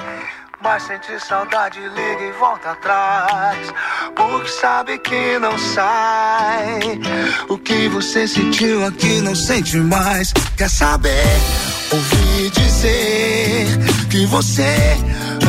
Mas 0.62 0.84
sente 0.84 1.18
saudade, 1.18 1.80
liga 1.80 2.24
e 2.24 2.32
volta 2.38 2.70
atrás. 2.70 3.74
Porque 4.14 4.48
sabe 4.48 4.98
que 4.98 5.38
não 5.40 5.58
sai. 5.58 7.00
O 7.48 7.58
que 7.58 7.88
você 7.88 8.28
sentiu 8.28 8.86
aqui 8.86 9.20
não 9.20 9.34
sente 9.34 9.76
mais. 9.78 10.32
Quer 10.56 10.70
saber? 10.70 11.40
Ouvi 11.92 12.50
dizer 12.50 13.66
que 14.08 14.24
você 14.24 14.96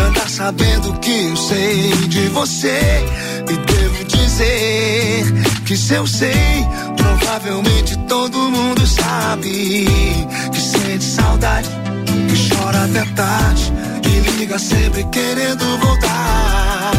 anda 0.08 0.28
sabendo 0.28 0.94
que 1.00 1.28
eu 1.30 1.38
sei 1.38 1.92
de 2.10 2.28
você. 2.30 3.06
E 3.50 3.54
devo 3.54 4.04
dizer 4.04 5.24
que 5.66 5.78
se 5.78 5.94
eu 5.94 6.06
sei, 6.06 6.68
provavelmente 6.98 7.98
todo 8.10 8.38
mundo 8.50 8.86
sabe. 8.86 9.88
Que 10.52 10.60
sente 10.60 11.06
saudade, 11.06 11.70
que 12.28 12.56
chora 12.56 12.84
até 12.84 13.06
tarde. 13.14 13.74
E 14.06 14.32
liga 14.32 14.60
sempre 14.60 15.06
querendo 15.06 15.64
voltar. 15.78 16.92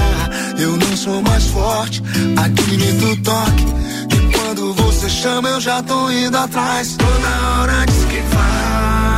Eu 0.58 0.75
não 0.76 0.97
sou 0.97 1.20
mais 1.20 1.44
forte, 1.49 2.02
admito 2.37 3.06
o 3.06 3.17
toque. 3.19 3.64
E 4.11 4.32
quando 4.32 4.73
você 4.73 5.11
chama, 5.11 5.50
eu 5.50 5.61
já 5.61 5.82
tô 5.82 6.11
indo 6.11 6.38
atrás. 6.38 6.97
Toda 6.97 7.61
hora 7.61 7.85
diz 7.85 8.05
que 8.05 8.20
vai. 8.35 9.13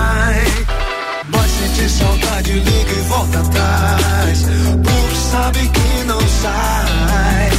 Sente 1.76 1.90
saudade, 1.90 2.52
liga 2.52 2.90
e 2.90 3.02
volta 3.02 3.38
atrás. 3.38 4.46
Porque 4.82 5.16
sabe 5.30 5.68
que 5.68 6.04
não 6.04 6.20
sai. 6.20 7.50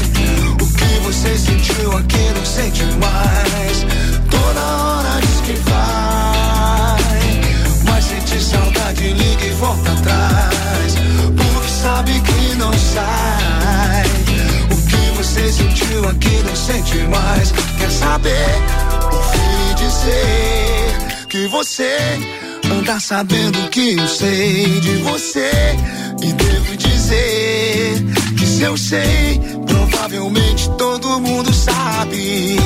O 0.60 0.74
que 0.74 1.00
você 1.06 1.38
sentiu 1.38 1.96
aqui 1.96 2.32
não 2.36 2.44
sente 2.44 2.84
mais. 2.96 3.86
Toda 4.32 4.60
hora 4.60 5.22
diz 5.22 5.42
que 5.42 5.54
vai. 5.70 6.98
Mas 7.86 8.06
sente 8.06 8.42
saudade, 8.42 9.14
liga 9.14 9.46
e 9.46 9.52
volta 9.52 9.92
atrás. 9.92 10.96
Porque 11.38 11.70
sabe 11.70 12.20
que 12.20 12.56
não 12.56 12.74
sai. 12.74 14.04
O 14.72 14.78
que 14.88 15.18
você 15.18 15.52
sentiu 15.52 16.10
aqui 16.10 16.42
não 16.44 16.56
sente 16.56 16.98
mais. 17.04 17.52
Quer 17.78 17.92
saber? 17.92 18.64
Ouvi 19.12 19.76
dizer 19.76 21.28
que 21.30 21.46
você 21.50 22.47
Anda 22.72 23.00
sabendo 23.00 23.70
que 23.70 23.96
eu 23.96 24.08
sei 24.08 24.80
de 24.80 24.96
você. 24.98 25.52
E 26.22 26.34
devo 26.34 26.78
dizer 26.78 28.04
que 28.38 28.46
se 28.46 28.64
eu 28.64 28.78
sei, 28.78 29.40
provavelmente 29.66 30.70
todo 30.78 31.20
mundo 31.20 31.54
sabe. 31.54 32.58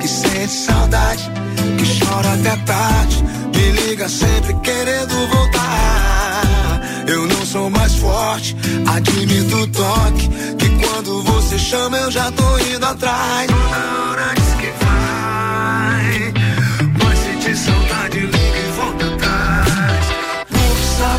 Que 0.00 0.08
sente 0.08 0.52
saudade, 0.52 1.30
que 1.78 2.04
chora 2.04 2.32
até 2.32 2.56
tarde. 2.64 3.24
Me 3.54 3.70
liga 3.72 4.08
sempre 4.08 4.54
querendo 4.62 5.14
voltar. 5.28 6.80
Eu 7.06 7.26
não 7.26 7.46
sou 7.46 7.70
mais 7.70 7.94
forte, 7.94 8.56
admito 8.86 9.56
o 9.56 9.66
toque. 9.68 10.28
Que 10.58 10.68
quando 10.84 11.22
você 11.22 11.58
chama 11.58 11.96
eu 11.98 12.10
já 12.10 12.30
tô 12.32 12.58
indo 12.58 12.84
atrás. 12.84 13.48
Na 13.50 14.10
hora 14.10 14.34
que 14.34 14.85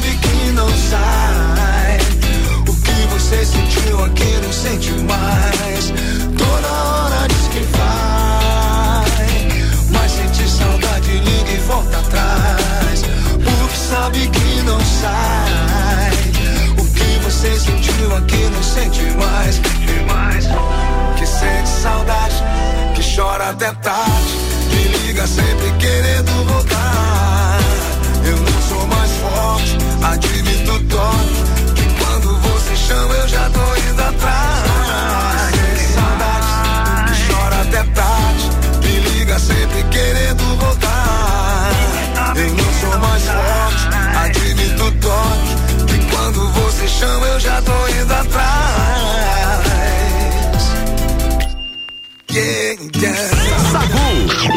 sabe 0.07 0.17
que 0.17 0.51
não 0.53 0.69
sai. 0.69 1.97
O 2.67 2.73
que 2.81 3.07
você 3.13 3.45
sentiu 3.45 4.05
aqui 4.05 4.39
não 4.41 4.53
sente 4.53 4.91
mais. 4.91 5.93
Toda 6.37 6.67
hora 6.67 7.27
diz 7.27 7.47
que 7.47 7.59
vai. 7.77 9.05
Mas 9.91 10.11
sente 10.11 10.49
saudade, 10.49 11.11
liga 11.11 11.51
e 11.51 11.57
volta 11.67 11.97
atrás. 11.97 13.03
Porque 13.43 13.75
sabe 13.75 14.27
que 14.27 14.61
não 14.63 14.79
sai. 14.79 16.11
O 16.77 16.85
que 16.93 17.19
você 17.25 17.59
sentiu 17.59 18.15
aqui 18.15 18.49
não 18.49 18.63
sente 18.63 19.03
mais. 19.17 19.59
Que 21.17 21.25
sente 21.25 21.69
saudade, 21.69 22.35
que 22.95 23.15
chora 23.15 23.49
até 23.49 23.71
tarde. 23.73 24.16
Yeah, 53.01 53.11
yeah. 53.11 53.57
Sagu. 53.71 54.56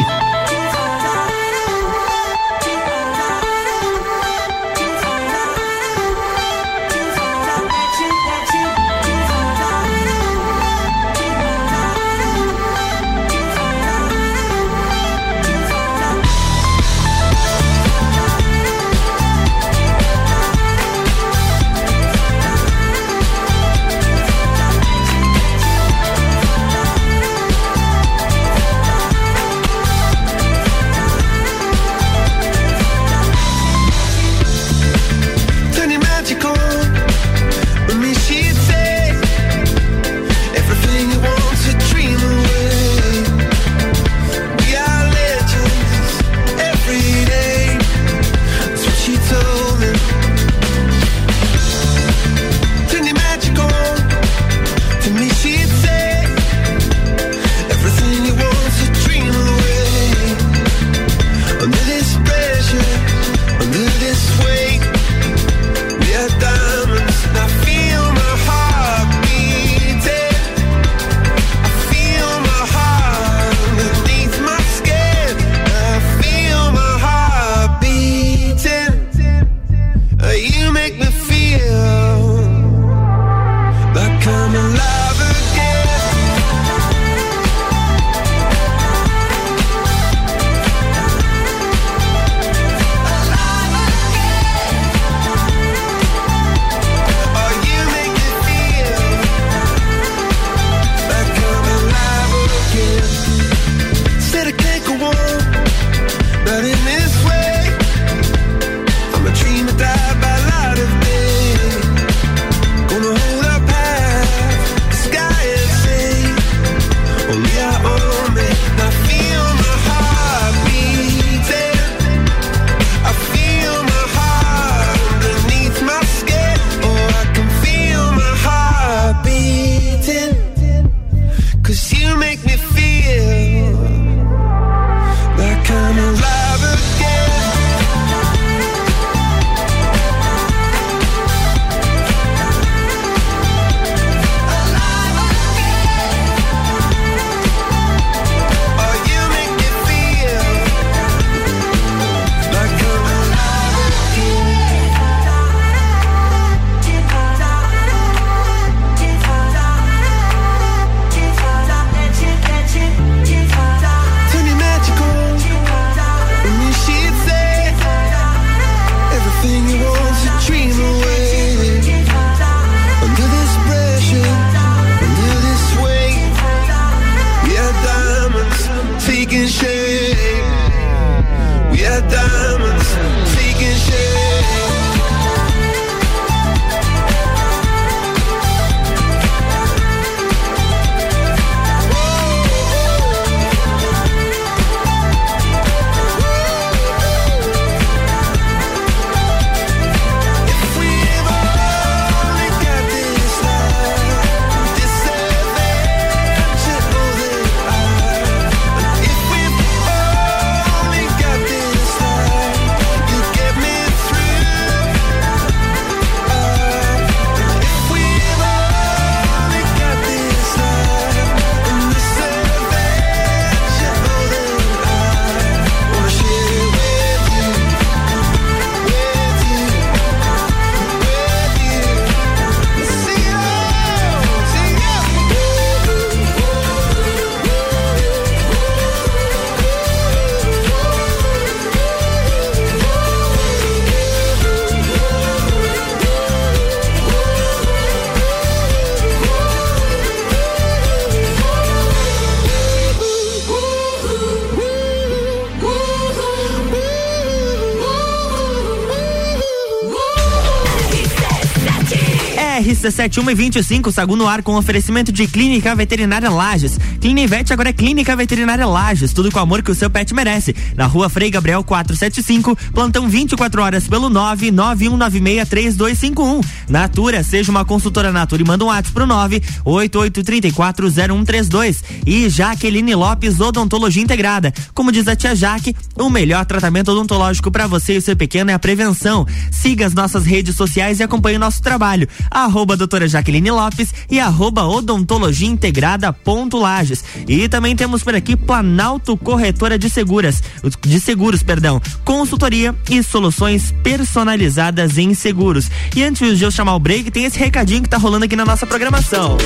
RC7 262.81 263.23
1 263.23 263.29
e 263.29 263.35
25, 263.35 263.91
Sagu 263.91 264.15
no 264.15 264.27
ar 264.27 264.41
com 264.41 264.55
oferecimento 264.55 265.11
de 265.11 265.27
Clínica 265.27 265.75
Veterinária 265.75 266.31
Lages. 266.31 266.79
Clinivete 266.99 267.53
agora 267.53 267.69
é 267.69 267.73
Clínica 267.73 268.15
Veterinária 268.15 268.65
Lages, 268.65 269.13
tudo 269.13 269.31
com 269.31 269.37
o 269.37 269.41
amor 269.41 269.61
que 269.61 269.69
o 269.69 269.75
seu 269.75 269.87
pet 269.87 270.11
merece. 270.15 270.55
Na 270.75 270.87
rua 270.87 271.07
Frei 271.07 271.29
Gabriel 271.29 271.63
475, 271.63 272.57
plantão 272.73 273.07
24 273.07 273.61
horas 273.61 273.87
pelo 273.87 274.09
991963251. 274.09 276.43
Natura, 276.67 277.23
seja 277.23 277.51
uma 277.51 277.63
consultora 277.63 278.11
Natura 278.11 278.41
e 278.41 278.45
manda 278.45 278.65
um 278.65 278.69
WhatsApp 278.69 278.93
pro 278.93 279.05
988340132. 279.05 281.83
E 282.07 282.27
Jaqueline 282.29 282.95
Lopes 282.95 283.39
Odontologia 283.39 284.01
Integrada. 284.01 284.51
Como 284.73 284.91
diz 284.91 285.07
a 285.07 285.15
tia 285.15 285.35
Jaque, 285.35 285.75
o 285.95 286.09
melhor 286.09 286.45
tratamento 286.45 286.91
odontológico 286.91 287.51
para 287.51 287.67
você 287.67 287.93
e 287.93 287.99
o 287.99 288.01
seu 288.01 288.15
pequeno 288.15 288.49
é 288.49 288.55
a 288.55 288.59
prevenção. 288.59 289.27
Siga 289.51 289.85
as 289.85 289.93
nossas 289.93 290.25
redes 290.25 290.55
sociais 290.55 290.99
e 290.99 291.03
acompanhe 291.03 291.37
o 291.37 291.39
nosso 291.39 291.61
trabalho. 291.61 292.09
Arroba 292.31 292.70
arroba 292.71 292.77
doutora 292.77 293.07
Jaqueline 293.07 293.51
Lopes 293.51 293.93
e 294.09 294.19
arroba 294.19 294.65
odontologia 294.65 295.47
integrada 295.47 296.13
ponto 296.13 296.57
Lages. 296.57 297.03
E 297.27 297.47
também 297.49 297.75
temos 297.75 298.03
por 298.03 298.15
aqui 298.15 298.35
Planalto 298.35 299.17
Corretora 299.17 299.77
de 299.77 299.89
Seguras, 299.89 300.41
de 300.81 300.99
Seguros, 300.99 301.43
perdão, 301.43 301.81
consultoria 302.03 302.75
e 302.89 303.03
soluções 303.03 303.73
personalizadas 303.83 304.97
em 304.97 305.13
seguros. 305.13 305.69
E 305.95 306.03
antes 306.03 306.37
de 306.37 306.43
eu 306.43 306.51
chamar 306.51 306.75
o 306.75 306.79
break, 306.79 307.11
tem 307.11 307.25
esse 307.25 307.37
recadinho 307.37 307.83
que 307.83 307.89
tá 307.89 307.97
rolando 307.97 308.25
aqui 308.25 308.35
na 308.35 308.45
nossa 308.45 308.65
programação 308.65 309.37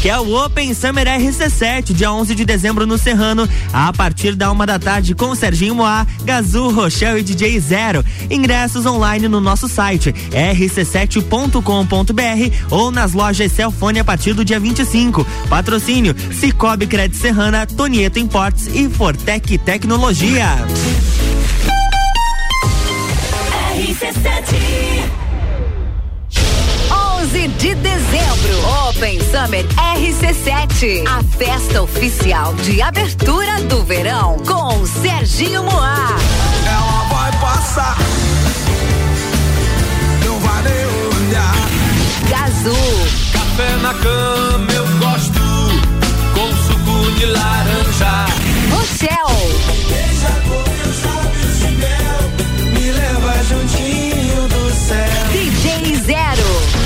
que 0.00 0.08
é 0.08 0.18
o 0.18 0.44
Open 0.44 0.72
Summer 0.74 1.06
RC7, 1.06 1.92
dia 1.92 2.12
11 2.12 2.34
de 2.34 2.44
dezembro 2.44 2.86
no 2.86 2.98
Serrano, 2.98 3.48
a 3.72 3.92
partir 3.92 4.34
da 4.34 4.50
uma 4.50 4.66
da 4.66 4.78
tarde 4.78 5.14
com 5.14 5.34
Serginho 5.34 5.74
Moá, 5.74 6.06
Gazul, 6.24 6.72
Rochelle 6.72 7.20
e 7.20 7.22
DJ 7.22 7.58
Zero. 7.60 8.04
Ingressos 8.30 8.86
online 8.86 9.28
no 9.28 9.40
nosso 9.40 9.68
site 9.68 10.12
rc7.com.br 10.12 11.60
ou 12.70 12.90
nas 12.90 13.12
lojas 13.12 13.52
Celfone 13.52 14.00
a 14.00 14.04
partir 14.04 14.32
do 14.32 14.44
dia 14.44 14.60
25. 14.60 15.26
Patrocínio 15.48 16.14
Cicobi 16.32 16.86
Crédito 16.86 17.18
Serrana, 17.18 17.66
Tonieto 17.66 18.18
Imports 18.18 18.68
e 18.74 18.88
Fortec 18.88 19.58
Tecnologia. 19.58 20.56
RC7 23.76 25.25
Open 28.96 29.20
Summer 29.20 29.62
RC7, 29.76 31.04
a 31.06 31.22
festa 31.36 31.82
oficial 31.82 32.54
de 32.54 32.80
abertura 32.80 33.60
do 33.68 33.84
verão 33.84 34.38
com 34.38 34.86
Serginho 34.86 35.64
Moá. 35.64 36.16
Ela 36.66 37.02
vai 37.12 37.30
passar, 37.32 37.98
não 40.24 40.38
vai 40.40 40.62
nem 40.62 40.86
olhar. 41.28 41.54
Gazul. 42.30 43.06
Café 43.34 43.76
na 43.82 43.92
cama 43.92 44.72
eu 44.72 44.86
gosto, 44.98 45.40
com 46.32 46.48
suco 46.64 47.12
de 47.18 47.26
laranja. 47.26 48.26
Rochelle. 48.70 49.52
Deixa 49.88 50.32
com 50.48 50.88
os 50.88 51.04
lábios 51.04 51.58
de 51.58 51.70
mel, 51.76 52.72
me 52.72 52.92
leva 52.92 53.44
juntinho 53.44 54.48
do 54.48 54.74
céu. 54.74 55.26
DJ 55.32 55.96
Zero. 55.96 56.85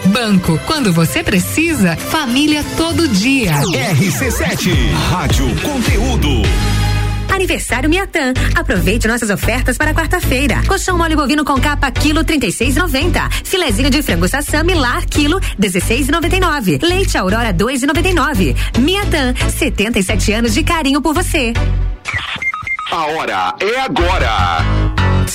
Banco, 0.05 0.59
quando 0.65 0.91
você 0.91 1.23
precisa, 1.23 1.95
família 1.95 2.63
todo 2.75 3.07
dia. 3.07 3.53
RC7, 3.53 4.91
Rádio 5.09 5.45
Conteúdo. 5.61 6.41
Aniversário 7.31 7.89
Miatã. 7.89 8.33
Aproveite 8.55 9.07
nossas 9.07 9.29
ofertas 9.29 9.77
para 9.77 9.93
quarta-feira. 9.93 10.61
Colchão 10.67 10.97
mole 10.97 11.15
bovino 11.15 11.45
com 11.45 11.59
capa 11.59 11.89
quilo 11.91 12.23
36,90. 12.25 13.31
Filezinho 13.45 13.89
de 13.89 14.01
frango 14.01 14.27
sassami 14.27 14.73
lar 14.73 15.05
quilo 15.05 15.39
16,99. 15.59 16.83
Leite 16.83 17.17
Aurora 17.17 17.53
2,99. 17.53 18.55
Miatã, 18.79 19.33
77 19.49 20.33
anos 20.33 20.53
de 20.53 20.63
carinho 20.63 21.01
por 21.01 21.13
você. 21.13 21.53
A 22.91 23.05
hora 23.05 23.55
é 23.61 23.79
agora. 23.79 24.80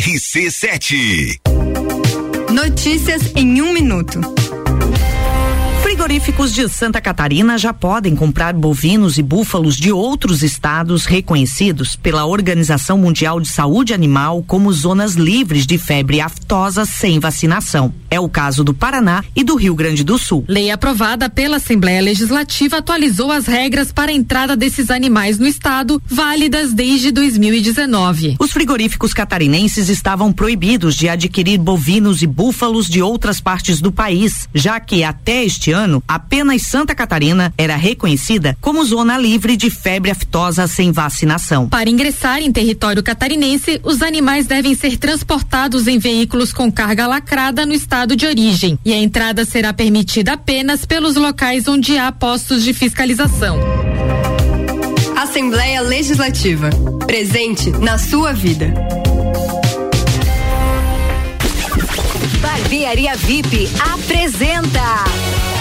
RC7. 0.00 1.40
Notícias 2.50 3.32
em 3.36 3.60
um 3.60 3.70
minuto. 3.70 4.18
Frigoríficos 5.82 6.54
de 6.54 6.66
Santa 6.70 7.02
Catarina 7.02 7.58
já 7.58 7.74
podem 7.74 8.16
comprar 8.16 8.54
bovinos 8.54 9.18
e 9.18 9.22
búfalos 9.22 9.76
de 9.76 9.92
outros 9.92 10.42
estados 10.42 11.04
reconhecidos 11.04 11.96
pela 11.96 12.24
Organização 12.24 12.96
Mundial 12.96 13.40
de 13.40 13.48
Saúde 13.48 13.92
Animal 13.92 14.42
como 14.46 14.72
zonas 14.72 15.16
livres 15.16 15.66
de 15.66 15.76
febre 15.76 16.18
aftosa 16.18 16.86
sem 16.86 17.20
vacinação. 17.20 17.92
É 18.10 18.18
o 18.18 18.28
caso 18.28 18.64
do 18.64 18.74
Paraná 18.74 19.22
e 19.36 19.44
do 19.44 19.54
Rio 19.54 19.72
Grande 19.72 20.02
do 20.02 20.18
Sul. 20.18 20.44
Lei 20.48 20.68
aprovada 20.68 21.30
pela 21.30 21.58
Assembleia 21.58 22.02
Legislativa 22.02 22.78
atualizou 22.78 23.30
as 23.30 23.46
regras 23.46 23.92
para 23.92 24.10
a 24.10 24.14
entrada 24.14 24.56
desses 24.56 24.90
animais 24.90 25.38
no 25.38 25.46
estado, 25.46 26.02
válidas 26.06 26.72
desde 26.72 27.12
2019. 27.12 28.34
Os 28.40 28.50
frigoríficos 28.50 29.14
catarinenses 29.14 29.88
estavam 29.88 30.32
proibidos 30.32 30.96
de 30.96 31.08
adquirir 31.08 31.58
bovinos 31.58 32.20
e 32.20 32.26
búfalos 32.26 32.88
de 32.88 33.00
outras 33.00 33.40
partes 33.40 33.80
do 33.80 33.92
país, 33.92 34.48
já 34.52 34.80
que 34.80 35.04
até 35.04 35.44
este 35.44 35.70
ano 35.70 36.02
apenas 36.08 36.62
Santa 36.62 36.96
Catarina 36.96 37.54
era 37.56 37.76
reconhecida 37.76 38.58
como 38.60 38.84
zona 38.84 39.16
livre 39.16 39.56
de 39.56 39.70
febre 39.70 40.10
aftosa 40.10 40.66
sem 40.66 40.90
vacinação. 40.90 41.68
Para 41.68 41.88
ingressar 41.88 42.40
em 42.40 42.50
território 42.50 43.04
catarinense, 43.04 43.80
os 43.84 44.02
animais 44.02 44.48
devem 44.48 44.74
ser 44.74 44.96
transportados 44.96 45.86
em 45.86 45.98
veículos 45.98 46.52
com 46.52 46.72
carga 46.72 47.06
lacrada 47.06 47.64
no 47.64 47.72
estado 47.72 47.99
de 48.06 48.26
origem 48.26 48.78
e 48.84 48.92
a 48.92 48.96
entrada 48.96 49.44
será 49.44 49.72
permitida 49.72 50.32
apenas 50.32 50.84
pelos 50.84 51.16
locais 51.16 51.68
onde 51.68 51.96
há 51.98 52.10
postos 52.10 52.64
de 52.64 52.72
fiscalização. 52.72 53.58
Assembleia 55.16 55.80
Legislativa. 55.82 56.70
Presente 57.06 57.70
na 57.70 57.98
sua 57.98 58.32
vida. 58.32 58.72
Barbearia 62.40 63.14
VIP 63.16 63.68
apresenta 63.92 65.04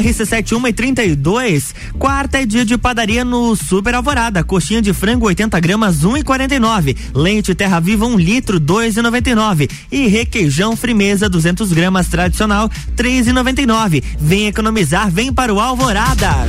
RC71 0.00 0.68
e 0.68 0.72
32, 0.72 1.74
quarta 1.98 2.38
é 2.38 2.46
dia 2.46 2.64
de 2.64 2.78
padaria 2.78 3.24
no 3.24 3.54
Super 3.54 3.94
Alvorada. 3.94 4.42
Coxinha 4.42 4.80
de 4.80 4.94
frango 4.94 5.26
80 5.26 5.60
gramas 5.60 6.04
1,49. 6.04 6.96
Leite 7.14 7.54
Terra 7.54 7.80
Viva 7.80 8.06
1 8.06 8.12
um 8.12 8.18
litro 8.18 8.58
2,99. 8.58 9.70
E 9.92 10.06
requeijão 10.06 10.74
Frimeza 10.74 11.28
200 11.28 11.72
gramas 11.72 12.08
tradicional 12.08 12.70
3,99. 12.96 14.02
Vem 14.18 14.46
economizar, 14.46 15.10
vem 15.10 15.32
para 15.32 15.52
o 15.52 15.60
Alvorada. 15.60 16.48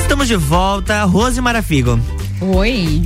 Estamos 0.00 0.28
de 0.28 0.36
volta, 0.36 1.04
Rose 1.04 1.40
Marafigo. 1.40 1.98
Oi. 2.40 3.02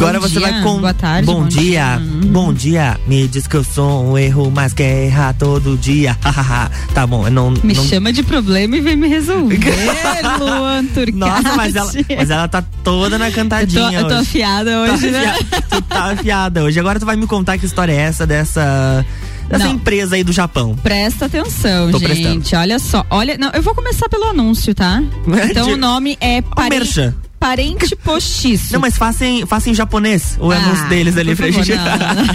Agora 0.00 0.18
Bom 0.18 0.28
você 0.28 0.38
dia, 0.38 0.50
vai 0.50 0.62
com. 0.62 0.80
Boa 0.80 0.94
tarde. 0.94 1.26
Bom, 1.26 1.46
dia. 1.46 2.00
Bom 2.28 2.54
dia. 2.54 2.98
Me 3.06 3.28
diz 3.28 3.46
que 3.46 3.54
eu 3.54 3.62
sou 3.62 4.02
um 4.06 4.16
erro, 4.16 4.50
mas 4.50 4.72
quer 4.72 5.04
errar 5.04 5.34
todo 5.34 5.76
dia. 5.76 6.16
tá 6.94 7.06
bom, 7.06 7.26
eu 7.26 7.30
não. 7.30 7.50
Me 7.62 7.74
não... 7.74 7.84
chama 7.84 8.10
de 8.10 8.22
problema 8.22 8.76
e 8.76 8.80
vem 8.80 8.96
me 8.96 9.08
resolver, 9.08 9.60
Luan 10.40 10.86
Turcati. 10.86 11.12
Nossa, 11.12 11.54
mas 11.54 11.76
ela, 11.76 11.92
mas 12.16 12.30
ela 12.30 12.48
tá 12.48 12.64
toda 12.82 13.18
na 13.18 13.30
cantadinha. 13.30 13.82
Eu 13.82 13.90
tô, 13.90 13.96
eu 13.98 14.08
tô 14.08 14.14
hoje. 14.14 14.22
afiada 14.22 14.80
hoje, 14.80 15.10
tá 15.10 15.12
né? 15.12 15.26
Afiada, 15.26 15.62
tu 15.68 15.82
tá 15.82 16.04
afiada 16.04 16.64
hoje. 16.64 16.80
Agora 16.80 16.98
tu 16.98 17.04
vai 17.04 17.16
me 17.16 17.26
contar 17.26 17.58
que 17.58 17.66
história 17.66 17.92
é 17.92 17.96
essa 17.96 18.26
dessa. 18.26 19.04
Dessa 19.50 19.64
Não. 19.64 19.72
empresa 19.72 20.14
aí 20.14 20.24
do 20.24 20.32
Japão. 20.32 20.76
Presta 20.82 21.26
atenção, 21.26 21.90
Tô 21.90 21.98
gente. 21.98 22.08
prestando. 22.08 22.44
Olha 22.54 22.78
só. 22.78 23.04
Olha, 23.10 23.36
não, 23.36 23.50
eu 23.50 23.60
vou 23.60 23.74
começar 23.74 24.08
pelo 24.08 24.24
anúncio, 24.24 24.74
tá? 24.74 25.02
Então 25.50 25.72
o 25.72 25.76
nome 25.76 26.16
é 26.20 26.42
merchan. 26.70 27.14
Parente 27.40 27.96
Postiço. 27.96 28.74
Não, 28.74 28.80
mas 28.80 28.96
faça 28.98 29.24
em, 29.24 29.46
faça 29.46 29.70
em 29.70 29.74
japonês 29.74 30.36
o 30.38 30.50
anúncio 30.52 30.86
deles 30.90 31.16
ali 31.16 31.32
Ah, 31.32 31.36
pra 31.36 31.46
favor, 31.46 31.64
gente. 31.64 31.80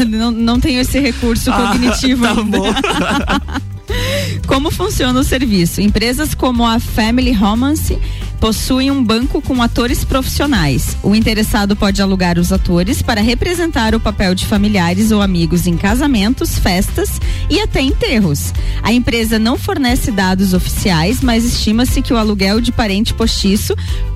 Não, 0.10 0.20
não, 0.20 0.32
não 0.32 0.60
tenho 0.60 0.82
esse 0.82 1.00
recurso 1.00 1.52
Ah, 1.54 1.72
cognitivo. 1.72 2.24
tá 2.24 2.32
ainda. 2.32 2.44
bom. 2.44 2.66
Como 4.48 4.72
funciona 4.72 5.20
o 5.20 5.24
serviço? 5.24 5.80
Empresas 5.80 6.34
como 6.34 6.66
a 6.66 6.80
Family 6.80 7.32
Romance 7.32 7.98
possuem 8.40 8.90
um 8.92 9.02
banco 9.04 9.42
com 9.42 9.62
atores 9.62 10.04
profissionais. 10.04 10.98
O 11.04 11.16
interessado 11.16 11.76
pode 11.76 12.02
alugar 12.02 12.38
os 12.40 12.52
atores 12.52 13.02
para 13.02 13.22
representar 13.22 13.94
o 13.96 14.00
papel 14.00 14.34
de 14.36 14.46
familiares 14.46 15.12
ou 15.12 15.22
amigos 15.22 15.68
em 15.68 15.78
casamentos, 15.78 16.58
festas 16.60 17.22
e 17.50 17.60
até 17.62 17.80
enterros. 17.82 18.54
A 18.84 18.92
empresa 18.92 19.38
não 19.40 19.58
fornece 19.58 20.12
dados 20.12 20.54
oficiais, 20.54 21.22
mas 21.22 21.46
estima-se 21.46 22.02
que 22.02 22.14
o 22.14 22.18
aluguel 22.18 22.60
de 22.60 22.72
parente 22.72 23.14
postiço 23.14 23.76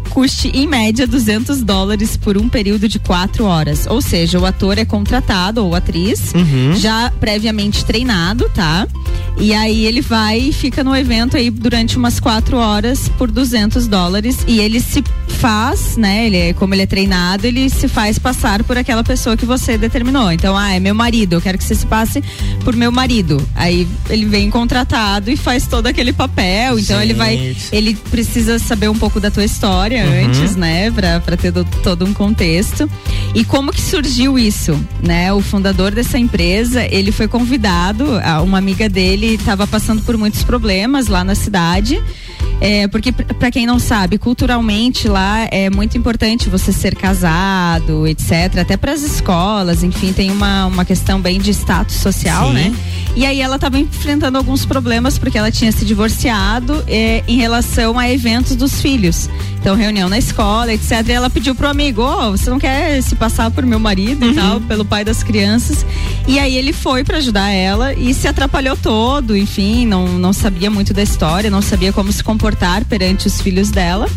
custe 0.10 0.50
em 0.54 0.68
média 0.68 1.06
200 1.08 1.62
dólares 1.64 2.18
por 2.18 2.38
um 2.38 2.50
período 2.50 2.88
de 2.88 3.00
quatro 3.00 3.46
horas. 3.46 3.86
Ou 3.88 4.02
seja, 4.02 4.40
o 4.40 4.46
ator 4.46 4.78
é 4.78 4.86
contratado 4.86 5.64
ou 5.66 5.76
atriz 5.76 6.34
Uhum. 6.34 6.74
já 6.76 7.12
previamente 7.20 7.86
treinado, 7.86 8.50
tá? 8.54 8.88
E 9.38 9.54
aí 9.54 9.86
ele 9.86 10.02
vai 10.02 10.38
e 10.40 10.52
fica 10.54 10.84
no 10.84 10.96
evento 10.96 11.38
aí 11.38 11.50
durante 11.50 11.98
umas 11.98 12.20
quatro 12.20 12.58
horas 12.58 13.10
por 13.18 13.32
200 13.32 13.88
dólares 13.88 14.38
e 14.48 14.60
ele 14.60 14.80
se 14.82 15.02
faz, 15.40 15.96
né? 15.96 16.26
Ele 16.28 16.38
é, 16.38 16.54
como 16.54 16.74
ele 16.74 16.82
é 16.82 16.86
treinado, 16.86 17.48
ele 17.48 17.70
se 17.70 17.88
faz 17.88 18.20
passar 18.20 18.62
por 18.64 18.78
aquela 18.78 19.04
pessoa 19.04 19.38
que 19.38 19.46
você 19.46 19.78
determinou. 19.78 20.32
Então, 20.32 20.56
ah, 20.58 20.74
é 20.74 20.80
meu 20.80 20.94
marido, 20.94 21.34
eu 21.34 21.42
quero 21.42 21.58
que 21.58 21.64
você 21.64 21.76
se 21.76 21.86
passe 21.86 22.22
por 22.66 22.76
meu 22.76 22.92
marido. 22.92 23.42
Aí 23.56 23.88
ele 24.10 24.26
vem 24.26 24.50
contratado 24.50 25.32
e 25.32 25.38
faz 25.38 25.66
todo 25.66 25.88
aquele 25.88 26.12
papel. 26.12 26.78
Então 26.78 27.02
ele 27.02 27.14
vai, 27.14 27.38
Gente. 27.38 27.68
ele 27.72 27.96
precisa 28.12 28.60
saber 28.60 28.90
um 28.90 28.98
pouco 28.98 29.20
da 29.20 29.32
tua 29.32 29.46
história 29.46 30.04
Uhum. 30.06 30.26
antes, 30.26 30.56
né, 30.56 30.92
Pra 30.92 31.20
pra 31.22 31.38
ter 31.38 31.52
do- 31.52 31.64
todo 31.84 32.04
um 32.06 32.14
contexto. 32.14 32.90
E 33.34 33.44
como 33.46 33.72
que 33.72 33.82
surgiu 33.82 34.38
isso, 34.38 34.78
né? 35.02 35.32
O 35.32 35.42
fundador 35.42 35.92
dessa 35.92 36.18
empresa, 36.20 36.84
ele 36.92 37.12
foi 37.12 37.28
convidado, 37.28 38.06
uma 38.44 38.58
amiga 38.58 38.90
dele 38.90 39.36
estava 39.36 39.66
passando 39.66 40.02
por 40.02 40.18
muitos 40.18 40.44
problemas 40.44 41.08
lá 41.08 41.24
na 41.24 41.36
cidade. 41.36 42.02
É, 42.62 42.88
porque 42.90 43.12
para 43.12 43.50
quem 43.50 43.66
não 43.66 43.80
sabe, 43.80 44.18
culturalmente 44.18 45.08
lá 45.08 45.48
é 45.50 45.70
muito 45.70 45.98
importante 45.98 46.50
você 46.50 46.74
ser 46.74 46.94
casado, 46.94 48.06
etc. 48.06 48.60
Até 48.60 48.76
para 48.76 48.92
as 48.92 49.02
escolas, 49.02 49.82
enfim, 49.82 50.12
tem 50.12 50.30
uma, 50.30 50.66
uma 50.66 50.84
questão 50.84 51.22
bem 51.22 51.40
de 51.40 51.52
status 51.52 51.96
social, 51.96 52.50
Sim. 52.50 52.54
né? 52.54 52.76
E 53.16 53.26
aí 53.26 53.42
ela 53.42 53.56
estava 53.56 53.80
enfrentando 53.80 54.38
alguns 54.38 54.66
problemas 54.66 55.18
porque 55.18 55.38
ela 55.38 55.52
tinha 55.52 55.72
se 55.72 55.84
divorciado 55.86 56.84
é, 56.88 57.24
em 57.28 57.38
relação 57.38 57.98
a 57.98 58.10
eventos 58.10 58.56
dos 58.56 58.82
filhos. 58.82 59.30
Então, 59.60 59.76
reunião 59.76 60.08
na 60.08 60.18
escola, 60.18 60.74
etc. 60.74 61.06
E 61.06 61.12
ela 61.12 61.30
pediu 61.30 61.54
pro 61.54 61.68
amigo, 61.68 62.02
ô, 62.02 62.32
você 62.32 62.50
não 62.50 62.58
quer 62.58 63.02
se 63.02 63.16
passar 63.16 63.52
por 63.52 63.66
meu 63.66 63.80
marido 63.80 64.26
e 64.26 64.34
tal, 64.34 64.62
pelo 64.62 64.86
pai 64.86 65.04
das 65.04 65.22
crianças. 65.22 65.86
E 66.28 66.40
aí 66.40 66.56
ele 66.56 66.72
foi 66.72 67.04
para 67.04 67.18
ajudar 67.18 67.50
ela 67.50 67.94
e 67.94 68.14
se 68.14 68.28
atrapalhou 68.28 68.78
todo, 68.78 69.36
enfim, 69.36 69.86
não, 69.86 70.08
não 70.18 70.32
sabia 70.32 70.70
muito 70.70 70.94
da 70.94 71.04
história, 71.04 71.50
não 71.50 71.62
sabia 71.62 71.92
como 71.92 72.12
se 72.12 72.24
comportar 72.34 72.86
perante 72.86 73.26
os 73.26 73.42
filhos 73.42 73.72
dela. 73.72 74.08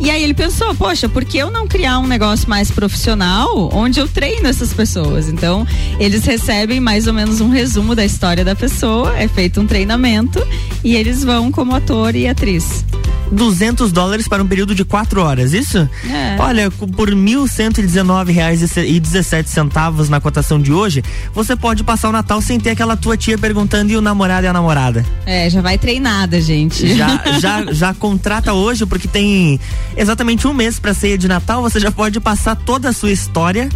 E 0.00 0.10
aí 0.10 0.22
ele 0.24 0.32
pensou, 0.32 0.74
poxa, 0.74 1.10
por 1.10 1.26
que 1.26 1.36
eu 1.36 1.50
não 1.50 1.66
criar 1.68 1.98
um 1.98 2.06
negócio 2.06 2.48
mais 2.48 2.70
profissional 2.70 3.68
onde 3.74 4.00
eu 4.00 4.08
treino 4.08 4.46
essas 4.48 4.72
pessoas? 4.72 5.28
Então, 5.28 5.66
eles 5.98 6.24
recebem 6.24 6.80
mais 6.80 7.06
ou 7.06 7.12
menos 7.12 7.42
um 7.42 7.50
resumo 7.50 7.94
da 7.94 8.02
história 8.02 8.42
da 8.42 8.56
pessoa, 8.56 9.14
é 9.18 9.28
feito 9.28 9.60
um 9.60 9.66
treinamento 9.66 10.42
e 10.82 10.96
eles 10.96 11.22
vão 11.22 11.52
como 11.52 11.74
ator 11.76 12.16
e 12.16 12.26
atriz. 12.26 12.82
200 13.30 13.92
dólares 13.92 14.26
para 14.26 14.42
um 14.42 14.46
período 14.46 14.74
de 14.74 14.84
quatro 14.84 15.22
horas, 15.22 15.52
isso? 15.52 15.78
É. 16.10 16.36
Olha, 16.40 16.68
por 16.70 17.10
1.119 17.10 18.32
reais 18.32 18.60
e 18.60 18.66
se- 18.66 18.84
e 18.84 18.98
17 18.98 19.48
centavos 19.48 20.08
na 20.08 20.20
cotação 20.20 20.60
de 20.60 20.72
hoje, 20.72 21.04
você 21.32 21.54
pode 21.54 21.84
passar 21.84 22.08
o 22.08 22.12
Natal 22.12 22.40
sem 22.42 22.58
ter 22.58 22.70
aquela 22.70 22.96
tua 22.96 23.16
tia 23.16 23.38
perguntando 23.38 23.92
e 23.92 23.96
o 23.96 24.00
namorado 24.00 24.46
e 24.46 24.48
a 24.48 24.52
namorada. 24.52 25.06
É, 25.24 25.48
já 25.48 25.60
vai 25.60 25.78
treinada, 25.78 26.40
gente. 26.40 26.92
Já, 26.96 27.22
já, 27.38 27.49
já 27.72 27.94
contrata 27.94 28.52
hoje, 28.52 28.86
porque 28.86 29.08
tem 29.08 29.58
exatamente 29.96 30.46
um 30.46 30.52
mês 30.54 30.78
pra 30.78 30.94
ceia 30.94 31.16
de 31.18 31.28
Natal, 31.28 31.62
você 31.62 31.78
já 31.80 31.90
pode 31.90 32.18
passar 32.20 32.54
toda 32.56 32.88
a 32.88 32.92
sua 32.92 33.10
história, 33.10 33.68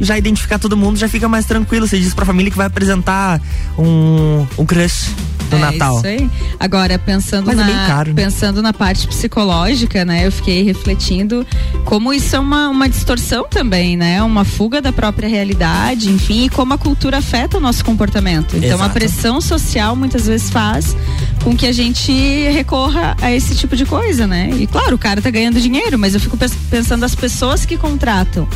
já 0.00 0.16
identificar 0.16 0.58
todo 0.58 0.76
mundo, 0.76 0.98
já 0.98 1.08
fica 1.08 1.28
mais 1.28 1.44
tranquilo. 1.44 1.86
Você 1.86 1.98
diz 1.98 2.14
pra 2.14 2.24
família 2.24 2.50
que 2.50 2.56
vai 2.56 2.66
apresentar 2.66 3.40
um, 3.78 4.46
um 4.58 4.64
crush 4.64 5.10
no 5.50 5.56
É, 5.58 5.60
Natal. 5.60 5.96
Isso 5.98 6.06
aí. 6.06 6.30
Agora, 6.58 6.98
pensando 6.98 7.46
Mas 7.46 7.58
é 7.58 7.60
na, 7.60 7.66
bem 7.66 7.74
caro, 7.86 8.08
né? 8.10 8.22
pensando 8.22 8.62
na 8.62 8.72
parte 8.72 9.06
psicológica, 9.08 10.04
né? 10.04 10.26
Eu 10.26 10.32
fiquei 10.32 10.62
refletindo 10.62 11.46
como 11.84 12.12
isso 12.14 12.34
é 12.36 12.38
uma, 12.38 12.68
uma 12.68 12.88
distorção 12.88 13.46
também, 13.50 13.96
né? 13.96 14.22
Uma 14.22 14.44
fuga 14.44 14.80
da 14.80 14.92
própria 14.92 15.28
realidade, 15.28 16.08
enfim, 16.08 16.44
e 16.44 16.48
como 16.48 16.72
a 16.74 16.78
cultura 16.78 17.18
afeta 17.18 17.58
o 17.58 17.60
nosso 17.60 17.84
comportamento. 17.84 18.56
Então, 18.56 18.70
a 18.70 18.74
Exato. 18.74 18.94
pressão 18.94 19.40
social 19.40 19.94
muitas 19.96 20.26
vezes 20.26 20.48
faz 20.50 20.96
com 21.42 21.56
que 21.56 21.66
a 21.66 21.72
gente 21.72 22.12
recorra 22.50 23.16
a 23.20 23.32
esse 23.32 23.54
tipo 23.54 23.74
de 23.76 23.86
coisa, 23.86 24.26
né? 24.26 24.50
E 24.58 24.66
claro, 24.66 24.94
o 24.94 24.98
cara 24.98 25.22
tá 25.22 25.30
ganhando 25.30 25.60
dinheiro, 25.60 25.98
mas 25.98 26.14
eu 26.14 26.20
fico 26.20 26.36
pensando 26.70 27.04
as 27.04 27.14
pessoas 27.14 27.64
que 27.64 27.76
contratam, 27.78 28.46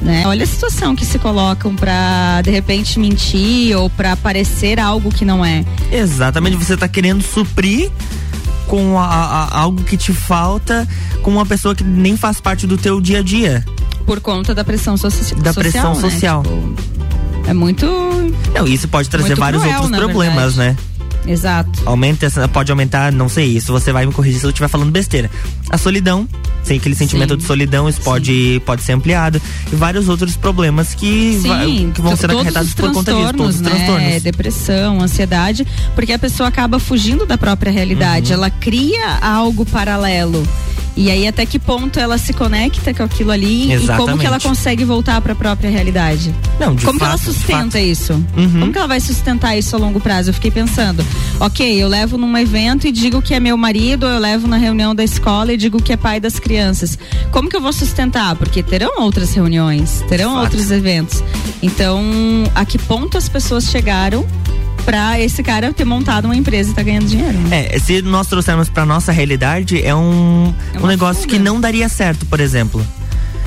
né? 0.00 0.22
Olha 0.26 0.44
a 0.44 0.46
situação 0.46 0.94
que 0.94 1.04
se 1.04 1.18
colocam 1.18 1.74
pra 1.74 2.40
de 2.42 2.50
repente 2.50 2.98
mentir 2.98 3.76
ou 3.76 3.90
pra 3.90 4.16
parecer 4.16 4.78
algo 4.78 5.10
que 5.10 5.24
não 5.24 5.44
é. 5.44 5.64
Exatamente, 5.90 6.56
você 6.56 6.76
tá 6.76 6.86
querendo 6.86 7.22
suprir 7.22 7.90
com 8.68 8.98
a- 8.98 9.04
a- 9.50 9.58
algo 9.60 9.82
que 9.82 9.96
te 9.96 10.12
falta 10.12 10.86
com 11.22 11.30
uma 11.32 11.44
pessoa 11.46 11.74
que 11.74 11.82
nem 11.82 12.16
faz 12.16 12.40
parte 12.40 12.66
do 12.66 12.76
teu 12.78 13.00
dia 13.00 13.18
a 13.18 13.22
dia. 13.22 13.64
Por 14.06 14.20
conta 14.20 14.54
da 14.54 14.62
pressão 14.64 14.96
soci 14.96 15.34
Da 15.36 15.52
pressão 15.52 15.94
social. 15.94 16.42
né? 16.42 16.48
social. 16.50 16.76
Tipo, 16.76 17.50
é 17.50 17.52
muito. 17.54 17.86
Não, 18.54 18.66
isso 18.66 18.86
pode 18.88 19.08
trazer 19.08 19.34
vários 19.36 19.62
cruel, 19.62 19.82
outros 19.82 19.98
problemas, 19.98 20.54
verdade. 20.54 20.76
né? 20.78 20.97
Exato. 21.26 21.82
Aumenta, 21.84 22.28
pode 22.52 22.70
aumentar, 22.70 23.12
não 23.12 23.28
sei, 23.28 23.56
isso 23.56 23.72
você 23.72 23.92
vai 23.92 24.06
me 24.06 24.12
corrigir 24.12 24.40
se 24.40 24.46
eu 24.46 24.50
estiver 24.50 24.68
falando 24.68 24.90
besteira. 24.90 25.30
A 25.68 25.76
solidão, 25.76 26.26
tem 26.64 26.78
aquele 26.78 26.94
sentimento 26.94 27.32
Sim. 27.34 27.38
de 27.38 27.44
solidão, 27.44 27.88
isso 27.88 28.00
pode, 28.00 28.62
pode 28.64 28.82
ser 28.82 28.92
ampliado. 28.92 29.40
E 29.72 29.76
vários 29.76 30.08
outros 30.08 30.36
problemas 30.36 30.94
que, 30.94 31.38
vai- 31.46 31.90
que 31.94 32.00
vão 32.00 32.16
ser 32.16 32.30
acarretados 32.30 32.68
os 32.68 32.74
por 32.74 32.92
conta 32.92 33.12
disso, 33.12 33.32
todos 33.34 33.54
os 33.56 33.60
né? 33.60 33.70
transtornos. 33.70 34.22
Depressão, 34.22 35.00
ansiedade, 35.02 35.66
porque 35.94 36.12
a 36.12 36.18
pessoa 36.18 36.48
acaba 36.48 36.78
fugindo 36.78 37.26
da 37.26 37.36
própria 37.36 37.70
realidade. 37.70 38.28
Uhum. 38.32 38.38
Ela 38.38 38.50
cria 38.50 39.18
algo 39.20 39.66
paralelo. 39.66 40.46
E 40.98 41.12
aí, 41.12 41.28
até 41.28 41.46
que 41.46 41.60
ponto 41.60 42.00
ela 42.00 42.18
se 42.18 42.32
conecta 42.32 42.92
com 42.92 43.04
aquilo 43.04 43.30
ali 43.30 43.66
e 43.66 43.68
como 43.68 43.84
Exatamente. 43.84 44.18
que 44.18 44.26
ela 44.26 44.40
consegue 44.40 44.84
voltar 44.84 45.20
para 45.20 45.32
a 45.32 45.36
própria 45.36 45.70
realidade? 45.70 46.34
Não, 46.58 46.74
de 46.74 46.84
como 46.84 46.98
que 46.98 47.04
ela 47.04 47.16
fato, 47.16 47.32
sustenta 47.32 47.62
fato. 47.62 47.78
isso? 47.78 48.14
Uhum. 48.36 48.58
Como 48.58 48.72
que 48.72 48.78
ela 48.78 48.88
vai 48.88 48.98
sustentar 48.98 49.56
isso 49.56 49.76
a 49.76 49.78
longo 49.78 50.00
prazo? 50.00 50.30
Eu 50.30 50.34
fiquei 50.34 50.50
pensando, 50.50 51.06
ok, 51.38 51.80
eu 51.80 51.86
levo 51.86 52.18
num 52.18 52.36
evento 52.36 52.88
e 52.88 52.90
digo 52.90 53.22
que 53.22 53.32
é 53.32 53.38
meu 53.38 53.56
marido, 53.56 54.06
ou 54.06 54.12
eu 54.12 54.18
levo 54.18 54.48
na 54.48 54.56
reunião 54.56 54.92
da 54.92 55.04
escola 55.04 55.52
e 55.52 55.56
digo 55.56 55.80
que 55.80 55.92
é 55.92 55.96
pai 55.96 56.18
das 56.18 56.40
crianças. 56.40 56.98
Como 57.30 57.48
que 57.48 57.54
eu 57.54 57.60
vou 57.60 57.72
sustentar? 57.72 58.34
Porque 58.34 58.60
terão 58.60 59.00
outras 59.00 59.32
reuniões, 59.32 60.02
terão 60.08 60.32
Fato. 60.32 60.42
outros 60.42 60.72
eventos. 60.72 61.22
Então, 61.62 62.02
a 62.56 62.64
que 62.64 62.76
ponto 62.76 63.16
as 63.16 63.28
pessoas 63.28 63.66
chegaram 63.66 64.26
pra 64.84 65.20
esse 65.20 65.42
cara 65.42 65.72
ter 65.72 65.84
montado 65.84 66.24
uma 66.26 66.36
empresa 66.36 66.70
e 66.70 66.74
tá 66.74 66.82
ganhando 66.82 67.06
dinheiro? 67.06 67.36
né? 67.38 67.66
É, 67.70 67.78
se 67.78 68.00
nós 68.02 68.26
trouxermos 68.26 68.68
pra 68.68 68.84
nossa 68.86 69.12
realidade, 69.12 69.82
é 69.84 69.94
um, 69.94 70.52
É 70.74 70.78
um 70.78 70.86
negócio 70.86 71.22
fuga. 71.22 71.34
que 71.34 71.38
não 71.38 71.60
daria 71.60 71.88
certo, 71.88 72.24
por 72.26 72.40
exemplo. 72.40 72.84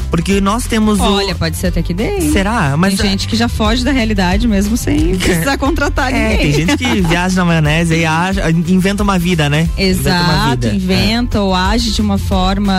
Porque 0.10 0.42
nós 0.42 0.66
temos 0.66 1.00
o. 1.00 1.04
Olha, 1.04 1.34
pode 1.34 1.56
ser 1.56 1.68
até 1.68 1.82
que 1.82 1.94
dê. 1.94 2.18
hein? 2.18 2.32
Será? 2.34 2.76
Mas 2.76 2.96
tem 2.98 3.12
gente 3.12 3.30
que 3.30 3.36
já 3.38 3.48
foge 3.48 3.82
da 3.82 3.92
realidade 3.94 4.46
mesmo 4.46 4.76
sem 4.76 5.16
precisar 5.16 5.58
contratar 5.58 6.14
É, 6.14 6.32
ninguém. 6.32 6.38
tem 6.38 6.52
gente 6.54 6.78
que 6.78 7.02
viaja 7.02 7.38
na 7.38 7.46
maionese 7.46 7.96
e 7.96 8.06
acha- 8.06 8.52
inventa 8.52 9.04
uma 9.04 9.18
vida, 9.18 9.48
né? 9.50 9.70
Inventa 9.78 10.10
uma 10.10 10.20
Exato, 10.20 10.50
vida. 10.70 10.76
inventa 10.76 11.40
ou 11.42 11.56
age 11.56 11.92
de 11.94 12.02
uma 12.02 12.18
forma. 12.18 12.74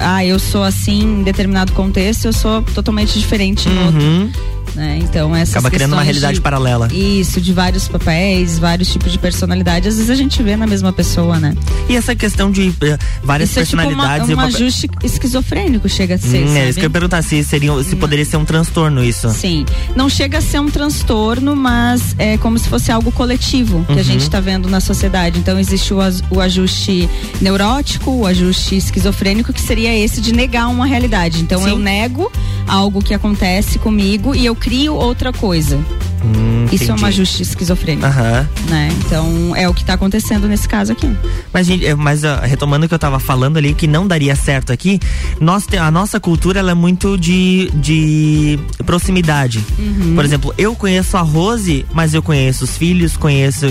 Ah, 0.00 0.24
eu 0.24 0.38
sou 0.38 0.64
assim 0.64 1.02
em 1.02 1.22
determinado 1.22 1.72
contexto, 1.72 2.24
eu 2.24 2.32
sou 2.32 2.62
totalmente 2.62 3.18
diferente 3.18 3.68
É. 3.68 3.72
em 3.72 3.84
outro. 3.84 4.40
Né? 4.74 4.98
Então, 5.02 5.34
essas 5.34 5.54
Acaba 5.56 5.70
criando 5.70 5.92
uma 5.94 6.02
realidade 6.02 6.34
de- 6.34 6.40
paralela. 6.40 6.88
Isso, 6.92 7.40
de 7.40 7.52
vários 7.52 7.88
papéis, 7.88 8.58
vários 8.58 8.88
tipos 8.90 9.10
de 9.10 9.18
personalidade, 9.18 9.88
às 9.88 9.96
vezes 9.96 10.10
a 10.10 10.14
gente 10.14 10.40
vê 10.42 10.56
na 10.56 10.66
mesma 10.66 10.92
pessoa, 10.92 11.38
né? 11.40 11.54
E 11.88 11.96
essa 11.96 12.14
questão 12.14 12.50
de 12.50 12.72
eh, 12.82 12.98
várias 13.22 13.50
Isso 13.50 13.60
é 13.60 13.64
tipo 13.64 13.76
uma, 13.76 13.82
personalidades 13.86 14.28
e 14.28 14.32
um 14.32 14.36
uma- 14.36 14.44
ajuste 14.44 14.88
esquizofrênico, 15.02 15.88
chega 15.88 16.14
a 16.14 16.18
ser. 16.18 16.46
Hum, 16.46 16.56
é 16.56 16.68
isso 16.68 16.78
que 16.78 16.84
eu 16.84 16.88
ia 16.88 16.90
perguntar 16.90 17.22
se, 17.22 17.42
seria, 17.42 17.82
se 17.82 17.96
poderia 17.96 18.24
ser 18.24 18.36
um 18.36 18.44
transtorno 18.44 19.02
isso. 19.04 19.28
Sim. 19.30 19.66
Não 19.96 20.08
chega 20.08 20.38
a 20.38 20.40
ser 20.40 20.60
um 20.60 20.70
transtorno, 20.70 21.56
mas 21.56 22.14
é 22.18 22.36
como 22.38 22.58
se 22.58 22.68
fosse 22.68 22.92
algo 22.92 23.10
coletivo 23.10 23.84
que 23.86 23.92
Uhum. 23.94 23.98
a 23.98 24.02
gente 24.02 24.22
está 24.22 24.40
vendo 24.40 24.68
na 24.68 24.80
sociedade. 24.80 25.38
Então 25.38 25.58
existe 25.58 25.92
o, 25.92 25.98
o 26.30 26.40
ajuste 26.40 27.08
neurótico, 27.40 28.10
o 28.10 28.26
ajuste 28.26 28.76
esquizofrênico, 28.76 29.52
que 29.52 29.60
seria 29.60 29.96
esse 29.96 30.20
de 30.20 30.32
negar 30.32 30.68
uma 30.68 30.86
realidade. 30.86 31.40
Então 31.40 31.62
Sim. 31.62 31.70
eu 31.70 31.78
nego 31.78 32.30
algo 32.68 33.02
que 33.02 33.12
acontece 33.14 33.78
comigo 33.78 34.34
e 34.34 34.46
eu 34.46 34.54
crio 34.60 34.94
outra 34.94 35.32
coisa. 35.32 35.76
Hum, 36.22 36.66
Isso 36.70 36.84
é 36.84 36.86
entendi. 36.88 37.04
ajuste 37.06 37.42
esquizofrênico. 37.42 38.06
Aham. 38.06 38.46
Né? 38.68 38.90
Então 39.06 39.56
é 39.56 39.66
o 39.68 39.72
que 39.72 39.80
está 39.80 39.94
acontecendo 39.94 40.46
nesse 40.46 40.68
caso 40.68 40.92
aqui. 40.92 41.10
Mas, 41.52 41.68
eh, 41.70 41.94
mas 41.94 42.20
retomando 42.42 42.84
o 42.84 42.88
que 42.88 42.94
eu 42.94 42.98
tava 42.98 43.18
falando 43.18 43.56
ali, 43.56 43.72
que 43.72 43.86
não 43.86 44.06
daria 44.06 44.36
certo 44.36 44.70
aqui, 44.72 45.00
nós 45.40 45.64
a 45.80 45.90
nossa 45.90 46.20
cultura 46.20 46.60
é 46.60 46.74
muito 46.74 47.16
de, 47.16 47.70
de 47.74 48.58
proximidade. 48.84 49.64
Uhum. 49.78 50.14
Por 50.14 50.24
exemplo, 50.24 50.54
eu 50.58 50.74
conheço 50.74 51.16
a 51.16 51.22
Rose, 51.22 51.86
mas 51.92 52.12
eu 52.12 52.22
conheço 52.22 52.64
os 52.64 52.76
filhos, 52.76 53.16
conheço. 53.16 53.66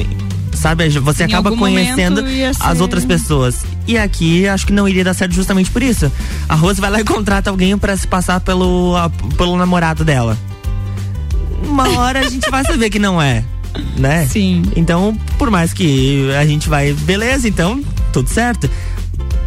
Sabe, 0.52 0.89
você 0.89 1.23
Em 1.23 1.28
acaba 1.28 1.56
conhecendo 1.56 2.28
ia 2.28 2.49
as 2.49 2.58
ser- 2.58 2.82
outras 2.82 3.06
pessoas. 3.06 3.63
E 3.88 3.97
aqui 3.97 4.45
acho 4.47 4.65
que 4.67 4.73
não 4.73 4.89
iria 4.89 5.04
dar 5.06 5.13
certo 5.13 5.34
justamente 5.34 5.69
por 5.71 5.82
isso. 5.82 6.12
A 6.49 6.56
Rose 6.56 6.82
vai 6.82 6.89
lá 6.89 6.99
e 6.99 7.04
contrata 7.06 7.49
alguém 7.49 7.78
pra 7.78 7.95
se 7.95 8.06
passar 8.08 8.39
pelo, 8.41 8.95
a- 8.97 9.10
pelo 9.38 9.56
namorado 9.56 10.04
dela. 10.04 10.36
Uma 11.63 11.89
hora 12.00 12.19
a 12.19 12.30
gente 12.30 12.50
vai 12.50 12.63
saber 12.63 12.89
que 12.89 13.00
não 13.00 13.22
é, 13.22 13.43
né? 13.98 14.26
Sim. 14.28 14.63
Então, 14.76 15.17
por 15.38 15.50
mais 15.50 15.74
que 15.74 16.30
a 16.39 16.45
gente 16.45 16.67
vai, 16.69 16.93
beleza, 16.93 17.48
então, 17.48 17.82
tudo 18.12 18.30
certo. 18.30 18.69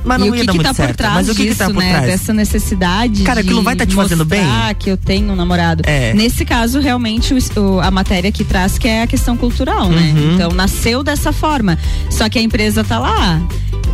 Mas 0.05 0.19
não 0.19 0.27
e 0.27 0.31
ia 0.31 0.41
que 0.41 0.47
dar 0.47 0.53
que 0.53 0.59
muito 0.59 0.67
tá 0.67 0.75
certo. 0.75 0.89
por 0.91 0.97
trás 0.97 1.15
Mas 1.15 1.29
o 1.29 1.35
que, 1.35 1.43
disso, 1.45 1.53
que 1.53 1.59
tá 1.61 1.67
por 1.67 1.77
né? 1.81 1.91
trás? 1.91 2.07
Dessa 2.07 2.35
necessidade 2.35 3.23
Cara, 3.23 3.39
aquilo 3.41 3.63
vai 3.63 3.77
tá 3.77 3.87
te 3.87 3.95
fazendo 3.95 4.25
bem? 4.25 4.41
mostrar 4.43 4.75
que 4.75 4.91
eu 4.91 4.97
tenho 4.97 5.33
um 5.33 5.37
namorado. 5.37 5.85
É. 5.87 6.13
Nesse 6.13 6.45
caso, 6.45 6.81
realmente, 6.81 7.33
o- 7.57 7.79
a 7.81 7.89
matéria 7.89 8.33
que 8.33 8.43
traz 8.43 8.79
que 8.79 8.89
é 8.89 9.03
a 9.03 9.07
questão 9.07 9.37
cultural, 9.37 9.89
né? 9.89 10.13
Uhum. 10.17 10.35
Então, 10.35 10.51
nasceu 10.51 11.05
dessa 11.05 11.33
forma. 11.33 11.79
Só 12.11 12.29
que 12.29 12.37
a 12.37 12.43
empresa 12.43 12.83
tá 12.83 12.99
lá. 12.99 13.41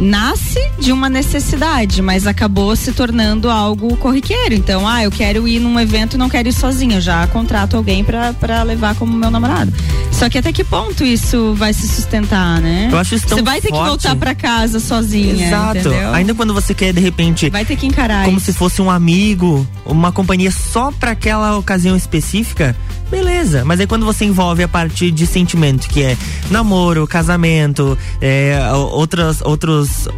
Nasce 0.01 0.61
de 0.79 0.93
uma 0.93 1.09
necessidade, 1.09 2.01
mas 2.01 2.27
acabou 2.27 2.75
se 2.77 2.93
tornando 2.93 3.51
algo 3.51 3.97
corriqueiro. 3.97 4.55
Então, 4.55 4.87
ah, 4.87 5.03
eu 5.03 5.11
quero 5.11 5.49
ir 5.49 5.59
num 5.59 5.79
evento 5.79 6.15
e 6.15 6.17
não 6.19 6.29
quero 6.29 6.49
ir 6.49 6.53
sozinha. 6.53 6.97
Eu 6.99 7.01
já 7.01 7.27
contrato 7.27 7.77
alguém 7.77 8.05
pra, 8.05 8.33
pra 8.33 8.63
levar 8.63 8.95
como 8.95 9.13
meu 9.13 9.31
namorado. 9.31 9.73
Só 10.13 10.29
que 10.29 10.39
até 10.39 10.53
que 10.53 10.63
ponto 10.65 11.05
isso 11.05 11.55
vai 11.55 11.73
se 11.73 11.87
sustentar, 11.89 12.61
né? 12.61 12.89
Eu 12.93 12.99
acho 12.99 13.15
isso 13.17 13.27
tão 13.27 13.39
Você 13.39 13.43
vai 13.43 13.61
ter 13.61 13.69
que 13.69 13.75
forte. 13.75 13.89
voltar 13.89 14.17
pra 14.17 14.35
casa 14.35 14.79
sozinha. 14.81 15.47
Exato. 15.49 15.79
entendeu? 15.79 16.13
Ainda 16.15 16.35
quando 16.35 16.55
você 16.55 16.73
quer, 16.75 16.93
de 16.93 17.01
repente. 17.01 17.51
Vai 17.51 17.65
ter 17.65 17.77
que 17.77 17.87
encarar 17.87 18.25
Como 18.25 18.37
isso. 18.39 18.47
se 18.47 18.53
fosse 18.53 18.81
um 18.81 18.91
amigo, 18.91 19.67
uma 19.85 20.13
companhia 20.13 20.51
só 20.51 20.91
pra 20.93 21.11
aquela 21.13 21.57
ocasião 21.57 21.97
específica, 21.97 22.75
beleza. 23.11 23.64
Mas 23.64 23.81
aí 23.81 23.87
quando 23.87 24.05
você 24.07 24.25
envolve 24.25 24.62
a 24.62 24.68
parte 24.68 25.11
de 25.11 25.27
sentimento, 25.27 25.88
que 25.88 26.03
é 26.03 26.16
namoro, 26.51 27.07
casamento, 27.07 27.97
é, 28.21 28.59
outras, 28.73 29.40
outros. 29.42 30.09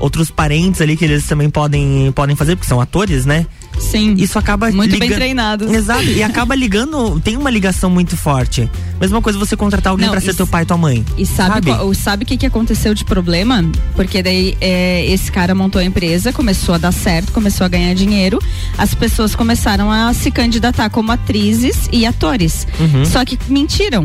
Outros 0.00 0.30
parentes 0.30 0.80
ali 0.80 0.96
que 0.96 1.04
eles 1.04 1.26
também 1.26 1.50
podem, 1.50 2.12
podem 2.12 2.36
fazer, 2.36 2.54
porque 2.54 2.68
são 2.68 2.80
atores, 2.80 3.26
né? 3.26 3.46
Sim. 3.78 4.14
Isso 4.18 4.38
acaba 4.38 4.70
Muito 4.70 4.98
bem 4.98 5.08
treinados. 5.10 5.70
Exato. 5.72 6.04
E 6.04 6.22
acaba 6.22 6.54
ligando, 6.54 7.20
tem 7.20 7.36
uma 7.36 7.50
ligação 7.50 7.88
muito 7.88 8.16
forte. 8.16 8.68
Mesma 9.00 9.22
coisa 9.22 9.38
você 9.38 9.56
contratar 9.56 9.92
alguém 9.92 10.08
pra 10.10 10.20
ser 10.20 10.34
teu 10.34 10.46
pai 10.46 10.62
e 10.64 10.66
tua 10.66 10.76
mãe. 10.76 11.04
E 11.16 11.24
sabe, 11.24 11.70
qual- 11.70 11.94
sabe 11.94 12.24
o 12.24 12.26
que, 12.26 12.36
que 12.36 12.46
aconteceu 12.46 12.92
de 12.94 13.04
problema? 13.04 13.64
Porque 13.94 14.22
daí 14.22 14.56
é, 14.60 15.06
esse 15.06 15.30
cara 15.30 15.54
montou 15.54 15.80
a 15.80 15.84
empresa, 15.84 16.32
começou 16.32 16.74
a 16.74 16.78
dar 16.78 16.92
certo, 16.92 17.32
começou 17.32 17.64
a 17.64 17.68
ganhar 17.68 17.94
dinheiro. 17.94 18.38
As 18.76 18.94
pessoas 18.94 19.34
começaram 19.34 19.90
a 19.90 20.12
se 20.12 20.30
candidatar 20.30 20.90
como 20.90 21.12
atrizes 21.12 21.88
e 21.92 22.04
atores. 22.04 22.66
Uhum. 22.80 23.04
Só 23.04 23.24
que 23.24 23.38
mentiram. 23.48 24.04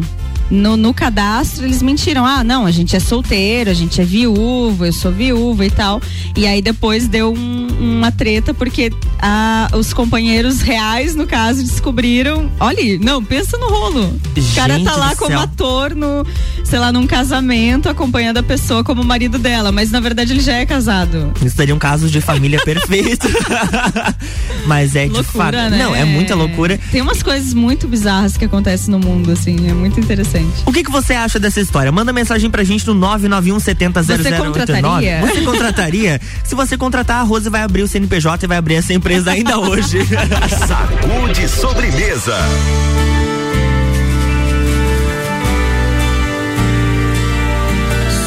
No, 0.50 0.78
no 0.78 0.94
cadastro 0.94 1.66
eles 1.66 1.82
mentiram. 1.82 2.26
Ah, 2.26 2.44
não, 2.44 2.66
a 2.66 2.72
gente 2.72 2.96
é 2.96 3.00
solteiro, 3.00 3.70
a 3.70 3.74
gente 3.74 4.00
é 4.02 4.04
viúva, 4.04 4.88
eu 4.88 4.94
sou 4.94 5.12
viúva 5.12 5.66
e 5.66 5.72
tal. 5.72 6.02
E 6.36 6.46
aí 6.46 6.62
depois 6.62 7.08
deu 7.08 7.34
um, 7.34 7.68
uma 7.80 8.12
treta 8.12 8.54
porque 8.54 8.92
ah, 9.20 9.70
os 9.74 9.94
companheiros 9.94 10.62
reais, 10.62 11.16
no 11.16 11.26
caso, 11.26 11.64
descobriram. 11.64 12.52
Olha, 12.60 13.00
não, 13.00 13.24
pensa 13.24 13.58
no 13.58 13.68
rolo. 13.68 14.20
o 14.36 14.56
cara 14.56 14.80
tá 14.84 14.96
lá 14.96 15.16
como 15.16 15.32
céu. 15.32 15.40
ator 15.40 15.96
no, 15.96 16.26
sei 16.64 16.80
lá, 16.80 16.92
num 16.92 17.08
casamento, 17.08 17.90
acompanhando 17.90 18.38
a 18.38 18.44
pessoa 18.44 18.84
como 18.84 19.04
marido 19.04 19.38
dela, 19.38 19.72
mas 19.72 19.92
na 19.92 20.00
verdade 20.00 20.34
ele 20.34 20.42
já 20.42 20.54
é 20.54 20.66
casado. 20.66 21.32
Isso 21.44 21.56
seria 21.56 21.74
um 21.74 21.80
caso 21.80 22.10
de 22.10 22.22
família 22.22 22.60
perfeito. 22.66 23.28
mas 24.66 24.96
é 24.96 25.06
loucura, 25.06 25.24
de 25.24 25.32
fato. 25.32 25.56
Né? 25.72 25.78
Não, 25.78 25.96
é 25.96 26.06
muita 26.06 26.36
loucura. 26.36 26.80
Tem 26.92 27.02
umas 27.02 27.22
coisas 27.22 27.54
muito 27.54 27.88
bizarras 27.88 28.38
que 28.38 28.46
acontecem 28.46 28.92
no 28.92 29.00
mundo, 29.00 29.32
assim, 29.32 29.70
é 29.70 29.74
muito 29.74 30.00
interessante. 30.00 30.64
O 30.66 30.72
que, 30.72 30.84
que 30.84 30.92
você 30.92 31.14
acha 31.14 31.40
dessa 31.40 31.60
história? 31.60 31.92
Manda 31.92 32.14
mensagem 32.14 32.50
pra 32.50 32.64
gente 32.64 32.86
no 32.88 32.94
991 32.94 33.60
70 33.60 34.04
Você 34.04 34.32
contrataria? 34.34 35.22
Você 35.22 35.42
contrataria? 35.42 36.22
Se 36.44 36.56
você 36.56 36.78
contratar, 36.78 37.22
a 37.22 37.24
Rose 37.24 37.50
vai 37.50 37.62
abrir 37.62 37.84
o 37.84 37.88
CNPJ 37.88 38.46
e 38.46 38.48
vai 38.48 38.58
abrir 38.58 38.76
essa 38.76 38.94
empresa 38.94 39.32
ainda 39.32 39.60
hoje. 39.60 40.00
Sacude 40.68 41.48
sobremesa. 41.48 42.36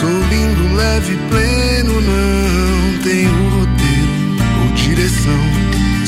Sou 0.00 0.10
lindo, 0.10 0.74
leve, 0.76 1.16
pleno, 1.30 1.65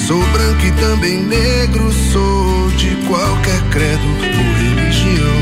Sou 0.09 0.27
branco 0.29 0.65
e 0.65 0.73
também 0.73 1.23
negro, 1.23 1.93
sou 2.11 2.71
de 2.79 2.97
qualquer 3.07 3.61
credo 3.69 4.07
ou 4.07 4.55
religião. 4.55 5.37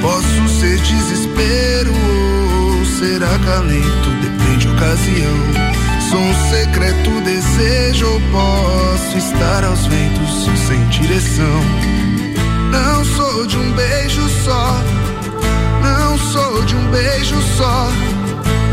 Posso 0.00 0.48
ser 0.58 0.76
desespero 0.78 1.92
ou 1.92 2.84
ser 2.84 3.22
acalento, 3.22 4.10
depende 4.20 4.66
da 4.66 4.72
ocasião. 4.72 5.36
Sou 6.10 6.18
um 6.18 6.34
secreto 6.50 7.20
desejo 7.20 8.06
ou 8.08 8.20
posso 8.32 9.18
estar 9.18 9.62
aos 9.62 9.86
ventos 9.86 10.48
sem 10.66 10.84
direção. 10.88 11.62
Não 12.72 13.04
sou 13.04 13.46
de 13.46 13.56
um 13.56 13.70
beijo 13.70 14.28
só, 14.44 14.82
não 15.80 16.18
sou 16.18 16.64
de 16.64 16.74
um 16.74 16.90
beijo 16.90 17.40
só, 17.56 17.88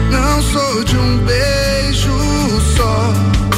não 0.09 0.41
sou 0.41 0.83
de 0.83 0.97
um 0.97 1.17
beijo 1.19 2.17
só. 2.75 3.48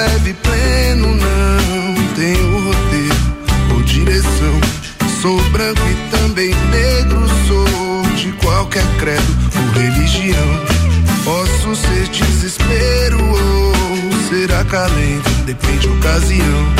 Leve, 0.00 0.32
pleno, 0.34 1.08
não 1.08 2.14
tenho 2.14 2.64
roteiro 2.64 3.74
ou 3.74 3.82
direção. 3.82 4.60
Sou 5.20 5.38
branco 5.50 5.82
e 5.82 6.16
também 6.16 6.54
negro, 6.70 7.20
sou 7.46 8.02
de 8.16 8.32
qualquer 8.44 8.84
credo 8.98 9.36
ou 9.56 9.82
religião. 9.82 10.64
Posso 11.24 11.76
ser 11.76 12.08
desespero 12.08 13.18
ou 13.22 14.28
ser 14.28 14.50
acalento, 14.52 15.30
depende 15.44 15.86
da 15.86 15.94
ocasião. 15.94 16.74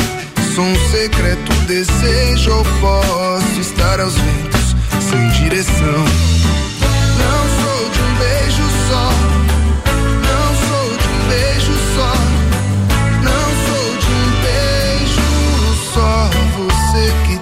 Sou 0.55 0.65
um 0.65 0.89
secreto 0.89 1.53
desejo 1.67 2.51
ou 2.51 2.65
posso 2.81 3.61
estar 3.61 3.99
aos 3.99 4.15
ventos, 4.15 4.75
sem 5.09 5.29
direção. 5.43 6.05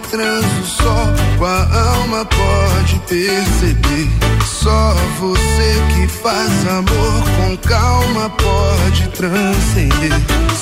Você 0.10 0.18
que 0.18 0.18
transa 0.18 0.48
o 0.62 0.66
sol 0.66 1.14
com 1.38 1.46
a 1.46 1.92
alma 1.92 2.26
pode 2.26 3.00
perceber. 3.08 4.10
Só 4.46 4.96
você 5.20 5.74
que 5.94 6.08
faz 6.08 6.68
amor 6.68 7.24
com 7.38 7.58
calma 7.58 8.30
pode 8.32 9.08
transcender. 9.10 10.14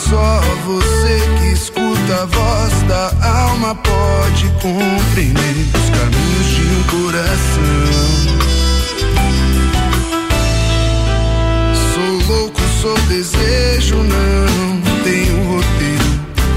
Só 0.09 0.41
você 0.65 1.21
que 1.39 1.53
escuta 1.53 2.21
a 2.21 2.25
voz 2.25 2.73
da 2.87 3.11
alma 3.25 3.75
pode 3.75 4.49
compreender 4.61 5.67
os 5.73 5.89
caminhos 5.97 6.47
de 6.55 6.61
um 6.61 6.83
coração. 6.83 7.87
Sou 11.93 12.35
louco, 12.35 12.61
sou 12.81 12.97
desejo, 13.07 13.95
não 13.95 15.03
tenho 15.03 15.43
roteiro 15.51 16.05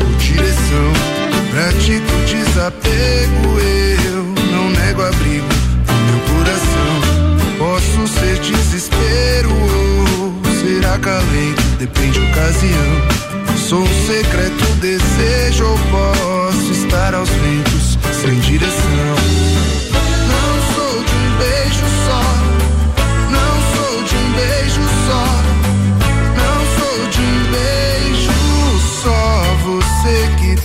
ou 0.05 0.17
direção. 0.17 1.20
Pratico 1.51 2.17
desapego, 2.27 3.59
eu 3.61 4.25
não 4.53 4.71
nego 4.71 5.03
abrigo 5.03 5.61
Posso 7.61 8.09
ser 8.09 8.39
desespero 8.39 9.51
ou 9.51 10.55
ser 10.55 10.87
acalento, 10.87 11.63
depende 11.79 12.19
da 12.19 12.27
ocasião. 12.31 13.59
Sou 13.69 13.83
um 13.83 14.07
secreto 14.07 14.65
desejo 14.81 15.67
ou 15.67 15.79
posso 15.91 16.73
estar 16.73 17.15
aos 17.15 17.29
ventos 17.29 17.99
sem 18.23 18.39
direção. 18.41 19.40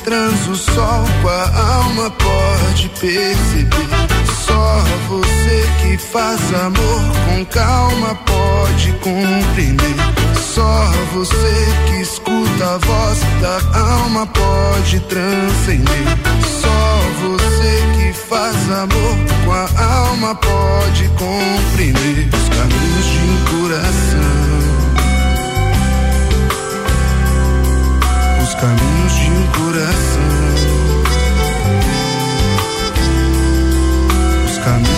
Você 0.05 0.11
que 0.11 0.11
transa 0.11 0.51
o 0.51 0.55
sol 0.55 1.05
com 1.21 1.29
a 1.29 1.75
alma 1.77 2.11
pode 2.11 2.89
perceber. 2.89 3.89
Só 4.45 4.83
você 5.07 5.67
que 5.81 5.97
faz 5.97 6.39
amor 6.53 7.01
com 7.25 7.45
calma 7.45 8.15
pode 8.15 8.91
compreender. 8.93 9.95
Só 10.53 10.91
você 11.13 11.65
que 11.87 12.01
escuta 12.01 12.75
a 12.75 12.77
voz 12.77 13.19
da 13.41 13.79
alma 13.79 14.27
pode 14.27 14.99
transcender. 15.01 16.05
Só 16.61 16.99
você 17.27 17.81
que 17.97 18.13
faz 18.13 18.55
amor 18.71 19.17
com 19.43 19.51
a 19.51 19.83
alma 19.83 20.35
pode 20.35 21.09
compreender 21.17 22.29
os 22.31 22.49
caminhos 22.49 23.05
de 23.05 23.19
um 23.19 23.61
coração. 23.61 24.74
Caminhos 28.65 29.13
de 29.13 29.29
um 29.29 29.47
coração. 29.51 30.25
caminhos 34.63 34.94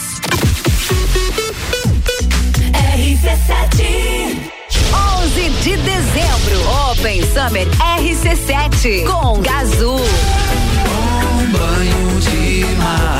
RC7 2.72 4.59
11 5.22 5.50
de 5.62 5.76
dezembro, 5.76 6.90
Open 6.90 7.22
Summer 7.22 7.68
RC7 7.98 9.04
com 9.04 9.38
Gazul. 9.42 9.96
Um 9.96 11.52
banho 11.52 12.20
de 12.20 12.64
mar. 12.76 13.19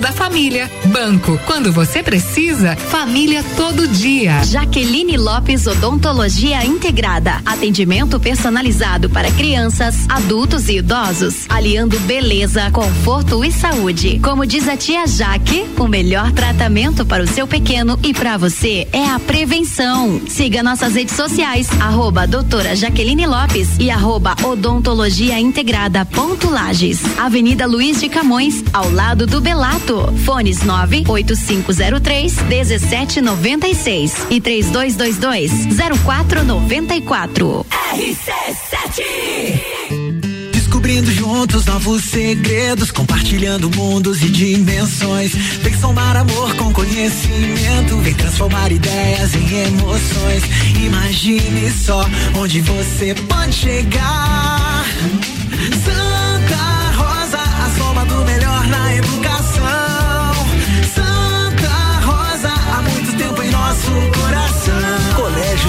da 0.00 0.12
Família. 0.12 0.70
Banco. 0.86 1.38
Quando 1.44 1.72
você 1.72 2.02
precisa, 2.02 2.76
família 2.76 3.44
todo 3.56 3.86
dia. 3.86 4.42
Jaqueline 4.44 5.16
Lopes 5.16 5.66
Odontologia 5.66 6.64
Integrada. 6.64 7.40
Atendimento 7.44 8.18
personalizado 8.18 9.10
para 9.10 9.30
crianças, 9.32 10.06
adultos 10.08 10.68
e 10.68 10.78
idosos, 10.78 11.46
aliando 11.48 11.98
beleza, 12.00 12.70
conforto 12.70 13.44
e 13.44 13.52
saúde. 13.52 14.18
Como 14.22 14.46
diz 14.46 14.68
a 14.68 14.76
tia 14.76 15.06
Jaque, 15.06 15.66
o 15.78 15.86
melhor 15.86 16.32
tratamento 16.32 17.04
para 17.04 17.22
o 17.22 17.28
seu 17.28 17.46
pequeno 17.46 17.98
e 18.02 18.14
para 18.14 18.36
você 18.36 18.86
é 18.92 19.04
a 19.04 19.18
prevenção. 19.18 20.20
Siga 20.26 20.62
nossas 20.62 20.94
redes 20.94 21.16
sociais, 21.16 21.68
arroba 21.80 22.26
doutora 22.26 22.74
Jaqueline 22.74 23.26
Lopes 23.26 23.68
e 23.78 23.90
arroba 23.90 24.34
odontologia 24.42 25.38
integrada 25.38 26.04
ponto 26.04 26.48
Lages. 26.48 27.00
Avenida 27.18 27.66
Luiz 27.66 28.00
de 28.00 28.08
Camões, 28.08 28.64
ao 28.72 28.90
lado 28.90 29.26
do 29.26 29.40
Belato. 29.40 29.81
Fones 30.24 30.62
98503 30.62 32.42
1796 32.42 34.26
e 34.30 34.40
3222 34.40 35.50
0494. 36.04 37.66
RC7 37.94 39.02
Descobrindo 40.52 41.12
juntos 41.12 41.66
novos 41.66 42.02
segredos, 42.04 42.90
compartilhando 42.90 43.70
mundos 43.70 44.22
e 44.22 44.28
dimensões. 44.28 45.32
Vem 45.34 45.78
somar 45.78 46.16
amor 46.16 46.54
com 46.56 46.72
conhecimento, 46.72 47.98
vem 47.98 48.14
transformar 48.14 48.72
ideias 48.72 49.34
em 49.34 49.66
emoções. 49.66 50.42
Imagine 50.84 51.70
só 51.70 52.04
onde 52.36 52.60
você 52.62 53.14
pode 53.28 53.54
chegar. 53.54 54.84
Santa 55.84 56.21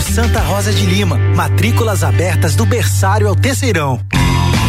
Santa 0.04 0.39
Rosa 0.41 0.72
de 0.72 0.86
Lima, 0.86 1.18
matrículas 1.18 2.04
abertas 2.04 2.56
do 2.56 2.66
berçário 2.66 3.28
ao 3.28 3.36
terceirão. 3.36 3.99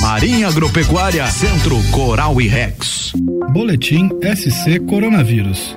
Marinha 0.00 0.48
Agropecuária, 0.48 1.26
Centro 1.30 1.76
Coral 1.90 2.40
e 2.40 2.48
Rex. 2.48 3.12
Boletim 3.52 4.08
SC 4.34 4.78
Coronavírus. 4.86 5.76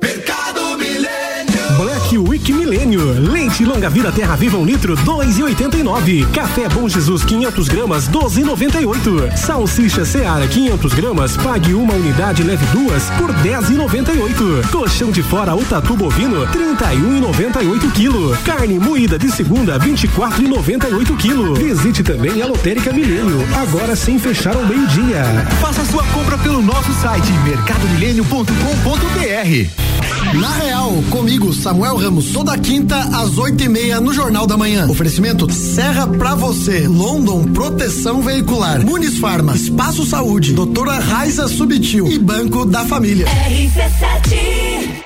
Week 2.17 2.51
Milênio. 2.51 3.01
Leite 3.31 3.63
longa 3.63 3.89
vida 3.89 4.11
terra 4.11 4.35
viva 4.35 4.57
um 4.57 4.65
litro, 4.65 4.95
dois 4.97 5.37
e 5.37 5.43
oitenta 5.43 5.77
e 5.77 5.83
nove. 5.83 6.25
Café 6.33 6.67
Bom 6.69 6.87
Jesus 6.87 7.23
500 7.23 7.67
gramas, 7.67 8.07
doze 8.07 8.41
e 8.41 8.43
noventa 8.43 8.81
e 8.81 8.85
oito. 8.85 9.29
Salsicha 9.35 10.05
Seara 10.05 10.47
500 10.47 10.93
gramas, 10.93 11.37
pague 11.37 11.73
uma 11.73 11.93
unidade 11.93 12.43
leve 12.43 12.65
duas 12.67 13.03
por 13.17 13.31
dez 13.33 13.69
e 13.69 13.73
noventa 13.73 14.13
e 14.13 14.19
oito. 14.19 14.61
Colchão 14.71 15.11
de 15.11 15.23
fora 15.23 15.55
o 15.55 15.63
tatu 15.63 15.95
bovino, 15.95 16.45
trinta 16.47 16.93
e 16.93 16.97
um 16.97 17.17
e 17.17 17.21
noventa 17.21 17.61
e 17.61 17.67
oito 17.67 17.89
quilo. 17.91 18.37
Carne 18.45 18.79
moída 18.79 19.17
de 19.17 19.31
segunda, 19.31 19.77
vinte 19.79 20.03
e 20.03 20.07
quatro 20.07 20.43
e 20.43 20.47
noventa 20.47 20.89
e 20.89 20.93
oito 20.93 21.15
quilo. 21.15 21.55
Visite 21.55 22.03
também 22.03 22.41
a 22.41 22.45
Lotérica 22.45 22.93
Milênio, 22.93 23.45
agora 23.55 23.95
sem 23.95 24.19
fechar 24.19 24.55
ao 24.55 24.65
meio 24.65 24.85
dia. 24.87 25.23
Faça 25.61 25.83
sua 25.85 26.03
compra 26.05 26.37
pelo 26.37 26.61
nosso 26.61 26.93
site 26.93 27.31
mercadomilênio.com.br. 27.43 29.90
Na 30.33 30.49
Real, 30.55 30.93
comigo, 31.09 31.53
Samuel 31.53 31.97
Ramos, 31.97 32.31
toda 32.31 32.57
quinta 32.57 32.97
às 32.97 33.37
oito 33.37 33.63
e 33.63 33.67
meia 33.67 33.99
no 33.99 34.13
Jornal 34.13 34.47
da 34.47 34.55
Manhã. 34.55 34.87
Oferecimento 34.87 35.51
Serra 35.51 36.07
pra 36.07 36.35
você, 36.35 36.87
London 36.87 37.43
Proteção 37.45 38.21
Veicular, 38.21 38.85
Munis 38.85 39.17
Farma, 39.19 39.53
Espaço 39.55 40.05
Saúde, 40.05 40.53
Doutora 40.53 40.99
Raiza 40.99 41.47
Subtil 41.49 42.07
e 42.07 42.17
Banco 42.17 42.65
da 42.65 42.85
Família. 42.85 43.25
RC7 43.25 45.01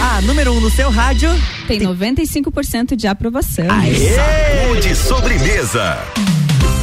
A 0.00 0.22
número 0.22 0.52
um 0.52 0.60
no 0.60 0.70
seu 0.70 0.88
rádio 0.88 1.30
tem 1.66 1.80
95% 1.80 2.96
de 2.96 3.06
aprovação. 3.06 3.66
Aê! 3.68 4.14
Saúde 4.14 4.94
sobremesa. 4.94 5.98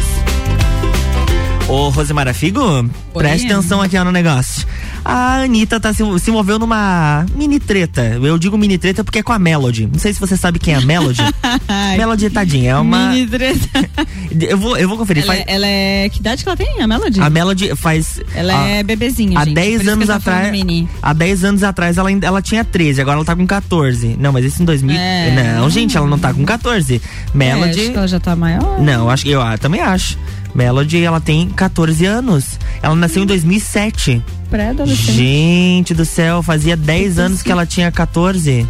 Ô, 1.68 1.90
Rosemara 1.90 2.34
Figo, 2.34 2.90
preste 3.14 3.52
atenção 3.52 3.82
aqui 3.82 3.98
ó, 3.98 4.04
no 4.06 4.12
negócio. 4.12 4.66
A 5.04 5.42
Anitta 5.42 5.80
tá 5.82 5.94
se, 5.94 6.02
se 6.20 6.30
envolveu 6.30 6.58
numa 6.58 7.26
mini 7.36 7.60
treta. 7.60 8.18
Eu 8.22 8.38
digo 8.38 8.58
mini 8.58 8.78
treta 8.78 9.04
porque 9.04 9.20
é 9.20 9.24
com 9.24 9.34
a 9.34 9.40
Melody. 9.40 9.86
Não 9.92 10.00
sei 10.00 10.14
se 10.14 10.20
você 10.20 10.38
sabe 10.38 10.60
quem 10.60 10.74
é 10.74 10.78
a 10.78 10.82
Melody. 10.82 11.22
Melody, 11.98 12.30
tadinha, 12.30 12.72
é 12.72 12.76
uma. 12.78 13.10
Mini 13.10 13.28
treta. 13.28 13.68
eu, 14.50 14.58
vou, 14.58 14.78
eu 14.78 14.88
vou 14.88 14.98
conferir. 14.98 15.24
Ela, 15.24 15.34
Faz- 15.34 15.46
ela 15.46 15.68
é. 15.68 16.10
Que 16.10 16.20
idade 16.20 16.44
que 16.44 16.50
ela 16.50 16.58
tem, 16.58 16.82
a 16.82 16.88
Melody? 16.88 17.20
A 17.20 17.30
Melody 17.30 17.76
faz. 17.76 18.22
Ela 18.34 18.64
ó, 18.64 18.66
é 18.66 18.84
bebezinha, 18.84 19.38
Há 19.38 19.44
gente, 19.44 19.54
por 19.54 19.62
10 19.62 19.82
isso 19.82 19.90
anos 19.90 20.10
atrás. 20.10 20.54
Há 21.02 21.14
10 21.14 21.44
anos 21.44 21.64
atrás 21.64 21.98
ela, 21.98 22.10
ela 22.12 22.42
tinha 22.42 22.64
13, 22.64 23.02
agora 23.02 23.18
ela 23.18 23.26
tá 23.26 23.36
com 23.36 23.46
14. 23.46 24.16
Não, 24.18 24.32
mas 24.32 24.46
isso 24.46 24.62
em 24.62 24.66
2000. 24.66 24.96
É. 24.96 25.56
Não, 25.58 25.70
gente, 25.70 25.98
ela 25.98 26.08
não 26.08 26.18
tá 26.18 26.34
com 26.34 26.46
14. 26.46 27.02
Melody. 27.34 27.80
É, 27.80 27.84
acho 27.84 27.92
que 27.92 27.98
ela 27.98 28.08
já 28.08 28.20
tá 28.22 28.36
maior. 28.38 28.82
Não, 28.82 29.10
acho 29.10 29.26
que 29.26 29.32
eu 29.32 29.42
ah, 29.42 29.58
também 29.58 29.82
acho. 29.82 30.18
Melody, 30.58 31.04
ela 31.04 31.22
tem 31.22 31.48
14 31.50 32.04
anos. 32.04 32.60
Ela 32.82 32.96
nasceu 32.96 33.22
em 33.22 33.28
2007. 33.28 34.24
Pré-adolescente. 34.50 35.12
Gente 35.12 35.94
do 35.94 36.04
céu, 36.04 36.42
fazia 36.42 36.76
10 36.76 37.20
anos 37.20 37.44
que 37.44 37.52
ela 37.52 37.64
tinha 37.64 37.92
14. 37.92 38.68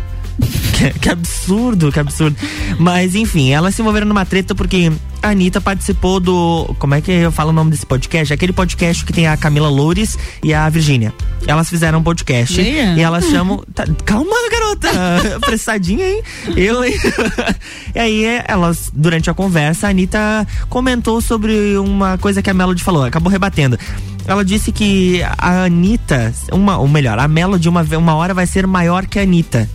Que, 0.78 0.92
que 1.00 1.10
absurdo, 1.10 1.92
que 1.92 2.00
absurdo. 2.00 2.36
Mas 2.78 3.16
enfim, 3.16 3.52
elas 3.52 3.74
se 3.74 3.82
envolveram 3.82 4.06
numa 4.06 4.26
treta 4.26 4.54
porque 4.54 4.92
a 5.24 5.30
Anitta 5.30 5.60
participou 5.60 6.20
do. 6.20 6.76
Como 6.78 6.94
é 6.94 7.02
que 7.02 7.12
eu 7.12 7.32
falo 7.32 7.50
o 7.50 7.54
nome 7.54 7.72
desse 7.72 7.86
podcast? 7.86 8.32
Aquele 8.32 8.54
podcast 8.54 9.04
que 9.04 9.12
tem 9.12 9.28
a 9.28 9.36
Camila 9.36 9.70
Loures 9.70 10.18
e 10.44 10.54
a 10.54 10.70
Virgínia. 10.70 11.14
Elas 11.48 11.68
fizeram 11.70 12.00
um 12.00 12.04
podcast 12.04 12.62
Leia. 12.62 12.94
e 12.96 13.02
elas 13.02 13.26
chamam. 13.26 13.64
tá- 13.74 13.88
calma, 14.06 14.36
garota! 14.52 14.90
Apressadinha, 15.38 16.08
hein? 16.08 16.22
Eu, 16.56 16.84
e 17.96 18.00
aí, 18.00 18.26
elas, 18.48 18.92
durante 18.94 19.30
a 19.30 19.34
conversa, 19.34 19.88
a 19.88 19.90
Anitta 19.90 20.48
comentou 20.70 21.22
sobre 21.22 21.78
uma 21.78 22.18
coisa 22.20 22.42
que 22.42 22.50
a 22.50 22.54
Melody 22.54 22.84
falou, 22.84 23.04
acabou 23.04 23.32
rebatendo. 23.32 23.80
Ela 24.28 24.44
disse 24.44 24.72
que 24.72 25.24
a 25.38 25.64
Anitta, 25.64 26.34
uma, 26.52 26.78
ou 26.78 26.88
melhor, 26.88 27.18
a 27.18 27.28
Melody 27.28 27.68
uma, 27.70 27.82
uma 27.98 28.14
hora 28.16 28.34
vai 28.34 28.46
ser 28.46 28.68
maior 28.68 29.06
que 29.08 29.18
a 29.18 29.24
Anitta. 29.24 29.68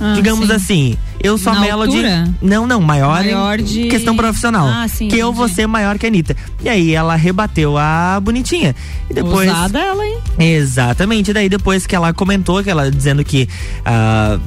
Ah, 0.00 0.14
Digamos 0.14 0.48
sim. 0.48 0.54
assim, 0.54 0.96
eu 1.22 1.36
sou 1.36 1.52
a 1.52 1.56
Na 1.56 1.60
Melody. 1.60 1.92
altura? 1.96 2.28
Não, 2.40 2.66
não, 2.66 2.80
maior, 2.80 3.22
Maior 3.22 3.60
em 3.60 3.64
de- 3.64 3.88
questão 3.88 4.16
profissional. 4.16 4.66
Ah, 4.66 4.88
sim, 4.88 5.08
que 5.08 5.18
eu 5.18 5.32
vou 5.32 5.44
entendi. 5.44 5.60
ser 5.60 5.66
maior 5.66 5.98
que 5.98 6.06
a 6.06 6.08
Anitta. 6.08 6.34
E 6.64 6.68
aí 6.68 6.94
ela 6.94 7.14
rebateu 7.16 7.76
a 7.76 8.18
bonitinha. 8.22 8.74
E 9.10 9.14
depois. 9.14 9.48
Ousada 9.48 9.78
ela, 9.78 10.04
hein? 10.06 10.18
Exatamente. 10.38 11.32
Daí 11.32 11.48
depois 11.48 11.86
que 11.86 11.94
ela 11.94 12.12
comentou, 12.14 12.62
que 12.62 12.70
ela 12.70 12.90
dizendo 12.90 13.22
que. 13.24 13.48
ah, 13.84 14.38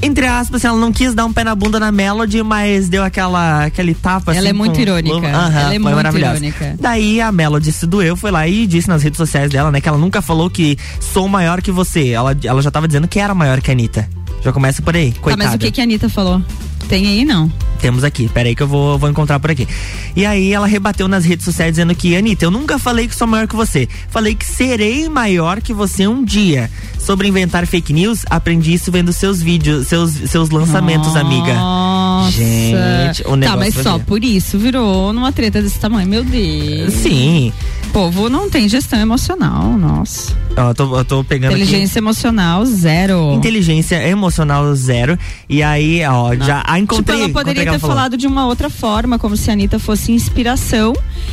entre 0.00 0.26
aspas, 0.26 0.64
ela 0.64 0.78
não 0.78 0.92
quis 0.92 1.12
dar 1.12 1.24
um 1.24 1.32
pé 1.32 1.42
na 1.42 1.56
bunda 1.56 1.80
na 1.80 1.90
Melody, 1.90 2.40
mas 2.44 2.88
deu 2.88 3.02
aquela, 3.02 3.64
aquele 3.64 3.94
tapa 3.94 4.30
Ela 4.30 4.38
assim, 4.40 4.48
é 4.48 4.52
muito 4.52 4.74
com- 4.76 4.80
irônica. 4.80 5.16
Aham, 5.26 5.50
Ela 5.50 5.60
é 5.60 5.64
foi 5.70 5.78
muito 5.80 5.94
maravilhosa. 5.96 6.36
irônica. 6.36 6.76
Daí 6.78 7.20
a 7.20 7.32
Melody 7.32 7.72
se 7.72 7.84
doeu, 7.84 8.16
foi 8.16 8.30
lá 8.30 8.46
e 8.46 8.64
disse 8.64 8.88
nas 8.88 9.02
redes 9.02 9.16
sociais 9.16 9.50
dela, 9.50 9.72
né, 9.72 9.80
que 9.80 9.88
ela 9.88 9.98
nunca 9.98 10.22
falou 10.22 10.48
que 10.48 10.78
sou 11.00 11.26
maior 11.26 11.60
que 11.60 11.72
você. 11.72 12.10
Ela, 12.10 12.36
ela 12.44 12.62
já 12.62 12.70
tava 12.70 12.86
dizendo 12.86 13.08
que 13.08 13.18
era 13.18 13.34
maior 13.34 13.60
que 13.60 13.72
a 13.72 13.74
Anitta. 13.74 14.08
Já 14.42 14.52
começa 14.52 14.80
por 14.82 14.94
aí, 14.96 15.12
Tá, 15.12 15.20
coitada. 15.20 15.44
mas 15.44 15.54
o 15.54 15.58
que, 15.58 15.70
que 15.70 15.80
a 15.80 15.84
Anitta 15.84 16.08
falou? 16.08 16.42
Tem 16.88 17.06
aí, 17.06 17.24
não? 17.24 17.52
Temos 17.80 18.02
aqui, 18.02 18.28
peraí 18.28 18.54
que 18.56 18.62
eu 18.62 18.66
vou, 18.66 18.98
vou 18.98 19.10
encontrar 19.10 19.38
por 19.38 19.50
aqui. 19.50 19.68
E 20.16 20.24
aí 20.24 20.52
ela 20.52 20.66
rebateu 20.66 21.06
nas 21.06 21.24
redes 21.24 21.44
sociais 21.44 21.72
dizendo 21.72 21.94
que, 21.94 22.16
Anitta, 22.16 22.44
eu 22.44 22.50
nunca 22.50 22.78
falei 22.78 23.06
que 23.06 23.14
sou 23.14 23.26
maior 23.26 23.46
que 23.46 23.54
você. 23.54 23.86
Falei 24.08 24.34
que 24.34 24.44
serei 24.46 25.08
maior 25.08 25.60
que 25.60 25.72
você 25.74 26.06
um 26.08 26.24
dia. 26.24 26.70
Sobre 27.08 27.26
inventar 27.26 27.66
fake 27.66 27.90
news, 27.90 28.26
aprendi 28.28 28.74
isso 28.74 28.92
vendo 28.92 29.14
seus 29.14 29.40
vídeos, 29.40 29.86
seus, 29.86 30.10
seus 30.10 30.50
lançamentos, 30.50 31.16
amiga. 31.16 31.54
Nossa. 31.54 32.32
Gente, 32.32 33.26
o 33.26 33.34
negócio 33.34 33.40
Tá, 33.40 33.56
mas 33.56 33.74
só 33.82 33.96
ver. 33.96 34.04
por 34.04 34.22
isso 34.22 34.58
virou 34.58 35.10
numa 35.10 35.32
treta 35.32 35.62
desse 35.62 35.78
tamanho. 35.78 36.06
Meu 36.06 36.22
Deus. 36.22 36.92
Sim. 36.92 37.50
O 37.86 37.90
povo 37.92 38.28
não 38.28 38.50
tem 38.50 38.68
gestão 38.68 39.00
emocional, 39.00 39.72
nossa. 39.78 40.36
Eu 40.54 40.74
tô, 40.74 40.98
eu 40.98 41.04
tô 41.06 41.24
pegando 41.24 41.52
aqui. 41.52 41.62
Inteligência 41.62 41.98
emocional, 41.98 42.66
zero. 42.66 43.32
Inteligência 43.32 44.06
emocional 44.06 44.74
zero. 44.74 45.18
E 45.48 45.62
aí, 45.62 46.04
ó, 46.04 46.34
já 46.34 46.62
ah, 46.66 46.78
encontrei. 46.78 47.16
tipo, 47.16 47.24
ela 47.24 47.32
poderia 47.32 47.62
ter 47.62 47.68
ela 47.70 47.78
falado 47.78 48.18
de 48.18 48.26
uma 48.26 48.44
outra 48.44 48.68
forma, 48.68 49.18
como 49.18 49.34
se 49.34 49.48
a 49.48 49.54
Anitta 49.54 49.78
fosse 49.78 50.12
inspiração. 50.12 50.92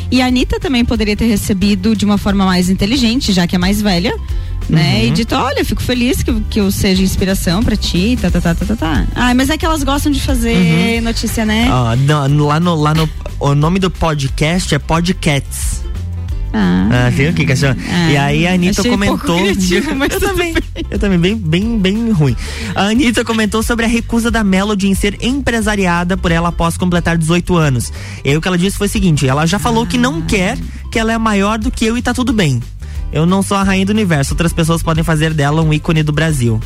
E 0.09 0.21
a 0.21 0.27
Anitta 0.27 0.57
também 0.57 0.85
poderia 0.85 1.17
ter 1.17 1.25
recebido 1.25 1.93
de 1.93 2.05
uma 2.05 2.17
forma 2.17 2.45
mais 2.45 2.69
inteligente, 2.69 3.33
já 3.33 3.45
que 3.45 3.57
é 3.57 3.59
mais 3.59 3.81
velha. 3.81 4.15
Né? 4.67 5.01
Uhum. 5.01 5.05
E 5.07 5.11
dito, 5.11 5.35
olha, 5.35 5.63
fico 5.63 5.81
feliz 5.83 6.23
que, 6.23 6.33
que 6.49 6.59
eu 6.59 6.71
seja 6.71 7.03
inspiração 7.03 7.61
pra 7.63 7.75
ti, 7.75 8.17
tá, 8.19 8.31
tá, 8.31 8.41
tá, 8.41 8.55
tá, 8.55 8.65
tá, 8.65 8.75
tá. 8.75 9.07
Ai, 9.15 9.33
mas 9.35 9.49
é 9.49 9.57
que 9.57 9.65
elas 9.65 9.83
gostam 9.83 10.11
de 10.11 10.19
fazer 10.19 11.01
notícia, 11.01 11.45
né? 11.45 11.67
Ó, 11.71 11.95
no- 12.27 12.47
lá 12.47 12.59
no, 12.59 12.75
lá 12.75 12.93
no. 12.93 13.07
O 13.39 13.53
nome 13.53 13.77
do 13.79 13.91
podcast 13.91 14.73
é 14.73 14.79
Podcats. 14.79 15.83
Ah. 16.57 17.07
Ah, 17.07 17.09
viu 17.09 17.33
que 17.33 17.45
cachorro? 17.45 17.75
Ah, 17.91 18.11
e 18.11 18.17
aí 18.17 18.47
a 18.47 18.53
Anitta 18.53 18.81
comentou. 18.81 19.37
criativo, 19.37 19.93
mas 19.95 20.13
eu 20.13 20.21
também. 20.21 20.53
Eu 20.89 20.97
também, 20.97 21.19
bem, 21.19 21.35
bem, 21.35 21.77
bem 21.77 22.11
ruim. 22.11 22.35
A 22.73 22.83
Anitta 22.85 23.25
comentou 23.25 23.61
sobre 23.61 23.85
a 23.85 23.89
recusa 23.89 24.31
da 24.31 24.41
Melody 24.41 24.87
em 24.87 24.95
ser 24.95 25.17
empresariada 25.21 26.15
por 26.15 26.31
ela 26.31 26.49
após 26.49 26.77
completar 26.77 27.17
18 27.17 27.55
anos. 27.57 27.91
E 28.23 28.29
aí 28.29 28.37
o 28.37 28.41
que 28.41 28.47
ela 28.47 28.57
disse 28.57 28.77
foi 28.77 28.87
o 28.87 28.89
seguinte: 28.89 29.27
ela 29.27 29.45
já 29.45 29.59
falou 29.59 29.85
que 29.85 29.97
não 29.97 30.21
quer, 30.21 30.57
que 30.89 30.97
ela 30.97 31.11
é 31.11 31.17
maior 31.17 31.59
do 31.59 31.69
que 31.69 31.85
eu 31.85 31.97
e 31.97 32.01
tá 32.01 32.13
tudo 32.13 32.31
bem. 32.31 32.61
Eu 33.11 33.25
não 33.25 33.41
sou 33.41 33.55
a 33.55 33.63
rainha 33.63 33.85
do 33.85 33.91
universo, 33.91 34.33
outras 34.33 34.51
pessoas 34.51 34.83
podem 34.83 35.03
fazer 35.03 35.33
dela 35.33 35.61
um 35.61 35.73
ícone 35.73 36.03
do 36.03 36.11
Brasil. 36.11 36.59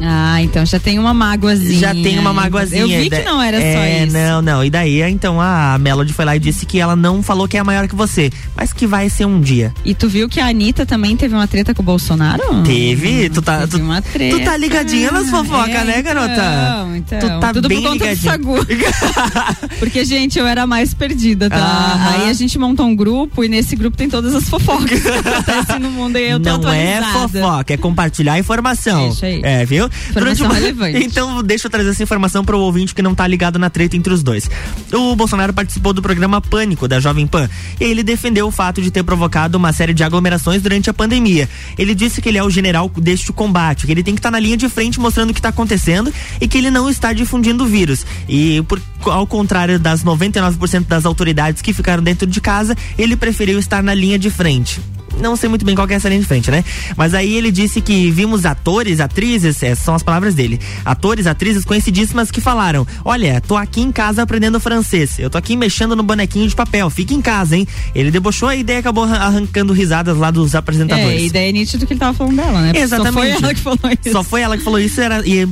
Ah, 0.00 0.42
então 0.42 0.64
já 0.66 0.78
tem 0.78 0.98
uma 0.98 1.14
mágoazinha. 1.14 1.78
Já 1.80 1.92
tem 1.94 2.18
uma 2.18 2.32
magoazinha. 2.32 2.82
Eu 2.82 2.88
vi 2.88 3.08
que 3.10 3.22
não 3.22 3.40
era 3.40 3.56
é, 3.60 3.72
só 3.72 4.04
isso. 4.06 4.12
Não, 4.16 4.42
não. 4.42 4.64
E 4.64 4.70
daí, 4.70 5.00
então, 5.02 5.40
a 5.40 5.78
Melody 5.78 6.12
foi 6.12 6.24
lá 6.24 6.36
e 6.36 6.38
disse 6.38 6.66
que 6.66 6.78
ela 6.78 6.94
não 6.94 7.22
falou 7.22 7.48
que 7.48 7.56
é 7.56 7.62
maior 7.62 7.88
que 7.88 7.94
você, 7.94 8.30
mas 8.54 8.72
que 8.72 8.86
vai 8.86 9.08
ser 9.08 9.24
um 9.24 9.40
dia. 9.40 9.72
E 9.84 9.94
tu 9.94 10.08
viu 10.08 10.28
que 10.28 10.38
a 10.40 10.46
Anitta 10.48 10.84
também 10.84 11.16
teve 11.16 11.34
uma 11.34 11.46
treta 11.46 11.74
com 11.74 11.82
o 11.82 11.84
Bolsonaro? 11.84 12.62
Teve? 12.62 13.30
Tu 13.30 13.40
tá, 13.40 13.66
tu, 13.66 13.78
uma 13.78 14.02
treta. 14.02 14.38
tu 14.38 14.44
tá 14.44 14.56
ligadinha 14.56 15.10
nas 15.10 15.30
fofocas, 15.30 15.74
É, 15.74 15.84
né, 15.84 16.02
garota? 16.02 16.32
Então, 16.32 16.96
então. 16.96 17.18
Tu 17.20 17.40
tá 17.40 17.52
Tudo 17.54 17.68
bem 17.68 17.80
por 17.80 17.90
conta 17.90 18.04
ligadinha. 18.04 18.38
do 18.38 18.44
Sagu. 18.44 18.66
Porque, 19.78 20.04
gente, 20.04 20.38
eu 20.38 20.46
era 20.46 20.66
mais 20.66 20.92
perdida, 20.94 21.48
tá? 21.48 22.12
Aí 22.14 22.30
a 22.30 22.32
gente 22.32 22.58
montou 22.58 22.86
um 22.86 22.94
grupo 22.94 23.42
e 23.44 23.48
nesse 23.48 23.76
grupo 23.76 23.96
tem 23.96 24.08
todas 24.08 24.34
as 24.34 24.44
fofocas 24.48 25.00
que 25.00 25.08
acontecem 25.08 25.78
no 25.78 25.90
mundo 25.90 26.18
e 26.18 26.30
eu 26.30 26.40
tô 26.40 26.58
não 26.58 26.72
é 26.72 26.98
atualizada. 26.98 27.40
fofoca, 27.40 27.74
é 27.74 27.76
compartilhar 27.76 28.38
informação. 28.38 29.08
Isso 29.08 29.24
aí. 29.24 29.40
É, 29.42 29.64
viu? 29.64 29.85
Informação 30.10 30.48
relevante. 30.48 31.06
Então, 31.06 31.42
deixa 31.42 31.66
eu 31.66 31.70
trazer 31.70 31.90
essa 31.90 32.02
informação 32.02 32.44
pro 32.44 32.58
ouvinte 32.58 32.94
que 32.94 33.00
não 33.00 33.14
tá 33.14 33.26
ligado 33.26 33.58
na 33.58 33.70
treta 33.70 33.96
entre 33.96 34.12
os 34.12 34.22
dois. 34.22 34.50
O 34.92 35.14
Bolsonaro 35.14 35.52
participou 35.52 35.92
do 35.92 36.02
programa 36.02 36.40
Pânico 36.40 36.88
da 36.88 37.00
Jovem 37.00 37.26
Pan 37.26 37.48
e 37.80 37.84
ele 37.84 38.02
defendeu 38.02 38.46
o 38.46 38.50
fato 38.50 38.82
de 38.82 38.90
ter 38.90 39.02
provocado 39.02 39.56
uma 39.56 39.72
série 39.72 39.94
de 39.94 40.02
aglomerações 40.02 40.62
durante 40.62 40.90
a 40.90 40.94
pandemia. 40.94 41.48
Ele 41.78 41.94
disse 41.94 42.20
que 42.20 42.28
ele 42.28 42.38
é 42.38 42.42
o 42.42 42.50
general 42.50 42.90
deste 42.96 43.32
combate, 43.32 43.86
que 43.86 43.92
ele 43.92 44.02
tem 44.02 44.14
que 44.14 44.18
estar 44.18 44.30
na 44.30 44.38
linha 44.38 44.56
de 44.56 44.68
frente 44.68 45.00
mostrando 45.00 45.30
o 45.30 45.32
que 45.32 45.38
está 45.38 45.50
acontecendo 45.50 46.12
e 46.40 46.48
que 46.48 46.58
ele 46.58 46.70
não 46.70 46.88
está 46.88 47.12
difundindo 47.12 47.64
o 47.64 47.66
vírus. 47.66 48.04
E 48.28 48.62
por, 48.62 48.80
ao 49.04 49.26
contrário 49.26 49.78
das 49.78 50.04
99% 50.04 50.86
das 50.86 51.04
autoridades 51.04 51.62
que 51.62 51.72
ficaram 51.72 52.02
dentro 52.02 52.26
de 52.26 52.40
casa, 52.40 52.76
ele 52.98 53.16
preferiu 53.16 53.58
estar 53.58 53.82
na 53.82 53.94
linha 53.94 54.18
de 54.18 54.30
frente 54.30 54.80
não 55.20 55.36
sei 55.36 55.48
muito 55.48 55.64
bem 55.64 55.74
qual 55.74 55.86
que 55.86 55.92
é 55.94 55.96
essa 55.96 56.08
linha 56.08 56.20
de 56.20 56.26
frente, 56.26 56.50
né? 56.50 56.64
Mas 56.96 57.14
aí 57.14 57.34
ele 57.34 57.50
disse 57.50 57.80
que 57.80 58.10
vimos 58.10 58.44
atores, 58.46 59.00
atrizes, 59.00 59.62
essas 59.62 59.84
são 59.84 59.94
as 59.94 60.02
palavras 60.02 60.34
dele. 60.34 60.60
Atores, 60.84 61.26
atrizes 61.26 61.64
conhecidíssimas 61.64 62.30
que 62.30 62.40
falaram: 62.40 62.86
Olha, 63.04 63.40
tô 63.40 63.56
aqui 63.56 63.80
em 63.80 63.90
casa 63.92 64.22
aprendendo 64.22 64.58
francês. 64.60 65.18
Eu 65.18 65.30
tô 65.30 65.38
aqui 65.38 65.56
mexendo 65.56 65.94
no 65.96 66.02
bonequinho 66.02 66.46
de 66.48 66.54
papel. 66.54 66.88
Fica 66.90 67.14
em 67.14 67.20
casa, 67.22 67.56
hein? 67.56 67.66
Ele 67.94 68.10
debochou 68.10 68.48
a 68.48 68.56
ideia 68.56 68.76
e 68.76 68.80
acabou 68.80 69.04
arran- 69.04 69.16
arrancando 69.18 69.72
risadas 69.72 70.16
lá 70.16 70.30
dos 70.30 70.54
É, 70.54 70.58
apresentadores. 70.58 71.22
e 71.22 71.30
daí 71.30 71.48
é 71.48 71.52
nítido 71.52 71.86
que 71.86 71.92
ele 71.92 72.00
tava 72.00 72.16
falando 72.16 72.36
dela, 72.36 72.60
né? 72.60 72.72
Exatamente. 72.74 73.12
Só 73.12 73.20
foi 73.20 73.30
ela 73.44 73.54
que 73.54 73.60
falou 73.60 73.78
isso. 73.92 74.12
Só 74.12 74.22
foi 74.24 74.40
ela 74.42 74.56
que 74.56 74.64
falou 74.64 74.78
isso 74.80 75.00
era, 75.00 75.26
e 75.26 75.40
é 75.40 75.48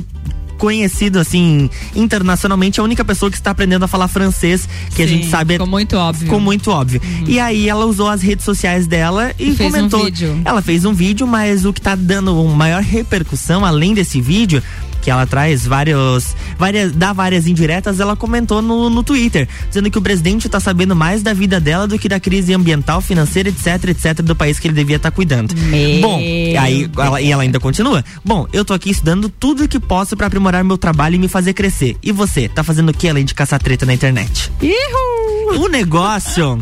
conhecido 0.57 1.19
assim 1.19 1.69
internacionalmente 1.95 2.79
a 2.79 2.83
única 2.83 3.03
pessoa 3.03 3.29
que 3.29 3.37
está 3.37 3.51
aprendendo 3.51 3.83
a 3.83 3.87
falar 3.87 4.07
francês 4.07 4.67
que 4.95 5.01
a 5.03 5.07
Sim, 5.07 5.15
gente 5.15 5.27
sabe 5.29 5.53
ficou 5.53 5.67
muito 5.67 5.97
óbvio. 5.97 6.23
ficou 6.25 6.39
muito 6.39 6.71
óbvio 6.71 7.01
e 7.27 7.39
aí 7.39 7.67
ela 7.69 7.85
usou 7.85 8.09
as 8.09 8.21
redes 8.21 8.45
sociais 8.45 8.87
dela 8.87 9.31
e 9.39 9.53
Fez 9.55 9.59
um 9.59 9.71
comentou 9.77 10.05
vídeo. 10.05 10.41
ela 10.45 10.61
fez 10.61 10.85
um 10.85 10.93
vídeo 10.93 11.27
mas 11.27 11.65
o 11.65 11.73
que 11.73 11.81
tá 11.81 11.95
dando 11.95 12.33
maior 12.45 12.81
repercussão 12.81 13.65
além 13.65 13.93
desse 13.93 14.21
vídeo 14.21 14.61
que 15.05 15.11
ela 15.11 15.27
traz 15.27 15.67
vários, 15.67 16.35
várias, 16.57 16.91
dá 16.91 17.13
várias 17.13 17.45
indiretas, 17.45 17.99
ela 17.99 18.15
comentou 18.15 18.59
no, 18.59 18.89
no 18.89 19.03
Twitter, 19.03 19.47
dizendo 19.67 19.91
que 19.91 19.99
o 19.99 20.01
presidente 20.01 20.49
tá 20.49 20.59
sabendo 20.59 20.95
mais 20.95 21.21
da 21.21 21.31
vida 21.31 21.59
dela 21.59 21.87
do 21.87 21.99
que 21.99 22.09
da 22.09 22.19
crise 22.19 22.55
ambiental, 22.55 22.99
financeira, 23.01 23.49
etc, 23.49 23.89
etc, 23.89 24.23
do 24.23 24.35
país 24.35 24.57
que 24.57 24.67
ele 24.67 24.73
devia 24.73 24.95
estar 24.95 25.11
tá 25.11 25.15
cuidando. 25.15 25.55
Meu 25.55 26.01
Bom, 26.01 26.17
aí 26.17 26.89
ela, 26.97 27.21
e 27.21 27.31
ela 27.31 27.43
ainda 27.43 27.59
continua. 27.59 28.03
Bom, 28.23 28.47
eu 28.51 28.65
tô 28.65 28.73
aqui 28.73 28.89
estudando 28.89 29.29
tudo 29.29 29.67
que 29.67 29.79
posso 29.79 30.17
para 30.17 30.25
aprimorar 30.25 30.63
meu 30.63 30.75
trabalho 30.77 31.13
e 31.13 31.19
me 31.19 31.27
fazer 31.27 31.53
crescer. 31.53 31.95
E 32.01 32.11
você, 32.11 32.49
tá 32.49 32.63
fazendo 32.63 32.89
o 32.89 32.93
que 32.93 33.07
além 33.07 33.25
de 33.25 33.35
caçar 33.35 33.61
treta 33.61 33.85
na 33.85 33.93
internet? 33.93 34.51
Ihu! 34.59 35.61
O 35.61 35.67
negócio 35.67 36.59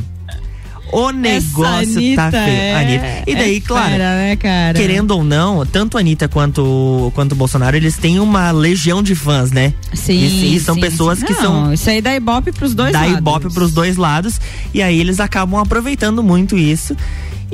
o 0.93 1.11
negócio 1.11 2.15
tá 2.15 2.31
feio. 2.31 2.43
é, 2.43 2.75
Anitta. 2.75 3.29
E 3.31 3.35
daí, 3.35 3.57
é 3.57 3.59
claro, 3.61 3.91
fera, 3.91 4.15
né, 4.15 4.35
querendo 4.75 5.11
ou 5.11 5.23
não, 5.23 5.65
tanto 5.65 5.97
a 5.97 6.01
Anitta 6.01 6.27
quanto, 6.27 7.11
quanto 7.15 7.31
o 7.31 7.35
Bolsonaro, 7.35 7.75
eles 7.75 7.97
têm 7.97 8.19
uma 8.19 8.51
legião 8.51 9.01
de 9.01 9.15
fãs, 9.15 9.51
né? 9.51 9.73
Sim. 9.93 10.13
E, 10.13 10.55
e 10.55 10.59
são 10.59 10.75
sim, 10.75 10.81
pessoas 10.81 11.19
sim. 11.19 11.25
que 11.25 11.33
Não, 11.33 11.41
são. 11.41 11.73
Isso 11.73 11.89
aí 11.89 12.01
dá 12.01 12.15
ibope 12.15 12.51
pros 12.51 12.73
dois 12.73 12.91
dá 12.93 13.01
lados. 13.01 13.17
ibope 13.17 13.49
pros 13.53 13.71
dois 13.73 13.97
lados. 13.97 14.39
E 14.73 14.81
aí 14.81 14.99
eles 14.99 15.19
acabam 15.19 15.59
aproveitando 15.59 16.21
muito 16.23 16.57
isso. 16.57 16.95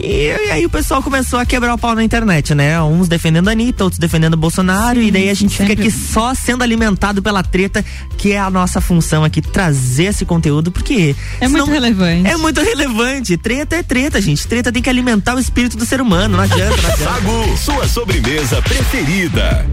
E, 0.01 0.47
e 0.47 0.51
aí 0.51 0.65
o 0.65 0.69
pessoal 0.69 1.03
começou 1.03 1.39
a 1.39 1.45
quebrar 1.45 1.73
o 1.73 1.77
pau 1.77 1.93
na 1.93 2.03
internet, 2.03 2.55
né? 2.55 2.81
Uns 2.81 3.07
defendendo 3.07 3.47
a 3.49 3.51
Anitta, 3.51 3.83
outros 3.83 3.99
defendendo 3.99 4.33
o 4.33 4.37
Bolsonaro. 4.37 4.99
Sim, 4.99 5.07
e 5.07 5.11
daí 5.11 5.29
a 5.29 5.33
gente 5.33 5.55
sempre. 5.55 5.75
fica 5.75 5.81
aqui 5.87 5.91
só 5.91 6.33
sendo 6.33 6.63
alimentado 6.63 7.21
pela 7.21 7.43
treta, 7.43 7.83
que 8.17 8.31
é 8.31 8.39
a 8.39 8.49
nossa 8.49 8.79
função 8.79 9.23
aqui, 9.23 9.41
trazer 9.41 10.05
esse 10.05 10.25
conteúdo, 10.25 10.71
porque. 10.71 11.15
É 11.39 11.47
muito 11.47 11.69
relevante. 11.69 12.29
É 12.29 12.37
muito 12.37 12.61
relevante. 12.61 13.37
Treta 13.37 13.75
é 13.75 13.83
treta, 13.83 14.21
gente. 14.21 14.47
Treta 14.47 14.71
tem 14.71 14.81
que 14.81 14.89
alimentar 14.89 15.35
o 15.35 15.39
espírito 15.39 15.77
do 15.77 15.85
ser 15.85 16.01
humano. 16.01 16.37
Não 16.37 16.43
adianta, 16.43 16.81
não 16.81 16.89
adianta. 16.91 17.13
Sagu, 17.13 17.57
sua 17.57 17.87
sobremesa 17.87 18.61
preferida. 18.61 19.65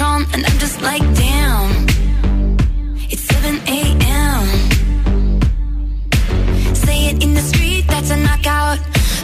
Like 0.00 0.34
and 0.34 0.46
I'm 0.46 0.58
just 0.58 0.80
like, 0.80 1.02
damn. 1.14 1.86
It's 3.10 3.22
7 3.22 3.60
a.m. 3.66 4.44
Say 6.74 7.08
it 7.10 7.22
in 7.22 7.34
the 7.34 7.42
street, 7.42 7.84
that's 7.86 8.10
a 8.10 8.16
knockout, 8.16 8.78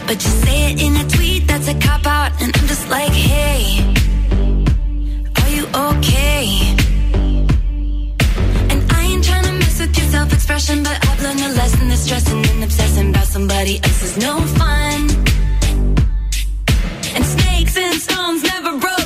but 0.05 0.23
you 0.23 0.31
say 0.45 0.71
it 0.71 0.81
in 0.81 0.95
a 0.95 1.05
tweet, 1.09 1.47
that's 1.47 1.67
a 1.67 1.73
cop 1.79 2.05
out, 2.05 2.31
and 2.41 2.55
I'm 2.57 2.67
just 2.67 2.89
like, 2.89 3.11
hey, 3.11 3.61
are 5.39 5.49
you 5.49 5.65
okay? 5.87 6.45
And 8.71 8.79
I 8.91 9.01
ain't 9.09 9.23
trying 9.23 9.45
to 9.45 9.53
mess 9.53 9.79
with 9.79 9.97
your 9.97 10.07
self-expression, 10.07 10.83
but 10.83 10.97
I've 11.07 11.21
learned 11.23 11.39
a 11.39 11.49
lesson 11.61 11.87
that 11.89 11.97
stressing 11.97 12.45
and 12.45 12.63
obsessing 12.63 13.09
about 13.09 13.27
somebody 13.27 13.79
else 13.83 14.03
is 14.03 14.17
no 14.17 14.41
fun. 14.59 15.09
And 17.15 17.25
snakes 17.25 17.75
and 17.77 17.95
stones 17.99 18.43
never 18.43 18.77
broke 18.77 18.96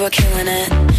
you 0.00 0.04
were 0.04 0.10
killing 0.10 0.48
it. 0.48 0.89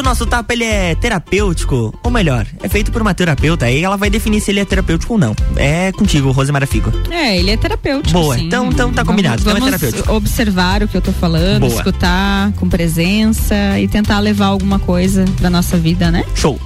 O 0.00 0.02
nosso 0.02 0.26
tapa 0.26 0.52
ele 0.52 0.64
é 0.64 0.94
terapêutico, 0.94 1.94
ou 2.02 2.10
melhor, 2.10 2.46
é 2.62 2.68
feito 2.68 2.90
por 2.90 3.00
uma 3.02 3.14
terapeuta, 3.14 3.66
aí 3.66 3.82
ela 3.84 3.96
vai 3.96 4.10
definir 4.10 4.40
se 4.40 4.50
ele 4.50 4.60
é 4.60 4.64
terapêutico 4.64 5.12
ou 5.14 5.18
não. 5.18 5.34
É 5.56 5.92
contigo, 5.92 6.30
Rosemara 6.32 6.66
Figo. 6.66 6.90
É, 7.10 7.36
ele 7.38 7.50
é 7.50 7.56
terapêutico. 7.56 8.12
Boa, 8.18 8.36
sim. 8.36 8.46
então- 8.46 8.66
então 8.70 8.92
tá 8.92 9.04
combinado, 9.04 9.42
Vamos, 9.42 9.58
então 9.58 9.68
é 9.68 9.70
vamos 9.70 9.80
terapêutico. 9.80 10.14
observar 10.16 10.82
o 10.82 10.88
que 10.88 10.96
eu 10.96 11.02
tô 11.02 11.12
falando, 11.12 11.60
Boa. 11.60 11.74
escutar 11.74 12.52
com 12.52 12.68
presença 12.68 13.78
e 13.78 13.86
tentar 13.86 14.18
levar 14.20 14.46
alguma 14.46 14.78
coisa 14.78 15.24
pra 15.36 15.50
nossa 15.50 15.76
vida, 15.76 16.10
né? 16.10 16.24
Show. 16.34 16.58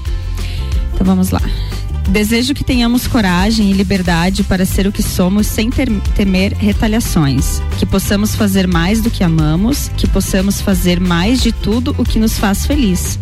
Então 0.94 1.04
vamos 1.06 1.30
lá. 1.30 1.40
Desejo 2.08 2.54
que 2.54 2.62
tenhamos 2.62 3.06
coragem 3.08 3.70
e 3.70 3.72
liberdade 3.72 4.44
para 4.44 4.64
ser 4.64 4.86
o 4.86 4.92
que 4.92 5.02
somos 5.02 5.46
sem 5.46 5.68
ter- 5.70 5.90
temer 6.14 6.52
retaliações. 6.52 7.60
Que 7.78 7.84
possamos 7.86 8.34
fazer 8.36 8.68
mais 8.68 9.00
do 9.00 9.10
que 9.10 9.24
amamos, 9.24 9.90
que 9.96 10.06
possamos 10.06 10.60
fazer 10.60 11.00
mais 11.00 11.40
de 11.42 11.50
tudo 11.50 11.94
o 11.98 12.04
que 12.04 12.18
nos 12.20 12.38
faz 12.38 12.66
feliz. 12.66 13.18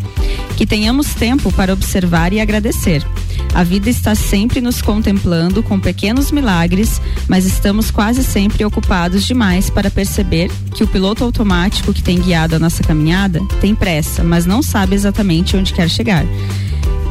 Que 0.57 0.67
tenhamos 0.67 1.15
tempo 1.15 1.51
para 1.53 1.73
observar 1.73 2.33
e 2.33 2.41
agradecer. 2.41 3.07
A 3.55 3.63
vida 3.63 3.89
está 3.89 4.15
sempre 4.15 4.61
nos 4.61 4.83
contemplando 4.83 5.63
com 5.63 5.79
pequenos 5.81 6.31
milagres, 6.31 7.01
mas 7.29 7.47
estamos 7.47 7.91
quase 7.91 8.23
sempre 8.23 8.65
ocupados 8.65 9.25
demais 9.25 9.71
para 9.71 9.91
perceber 9.91 10.51
que 10.75 10.85
o 10.85 10.87
piloto 10.87 11.25
automático 11.25 11.93
que 11.95 12.03
tem 12.03 12.21
guiado 12.21 12.57
a 12.57 12.59
nossa 12.59 12.83
caminhada 12.83 13.41
tem 13.61 13.75
pressa, 13.75 14.23
mas 14.23 14.45
não 14.45 14.63
sabe 14.63 14.95
exatamente 14.95 15.57
onde 15.57 15.73
quer 15.73 15.89
chegar. 15.89 16.25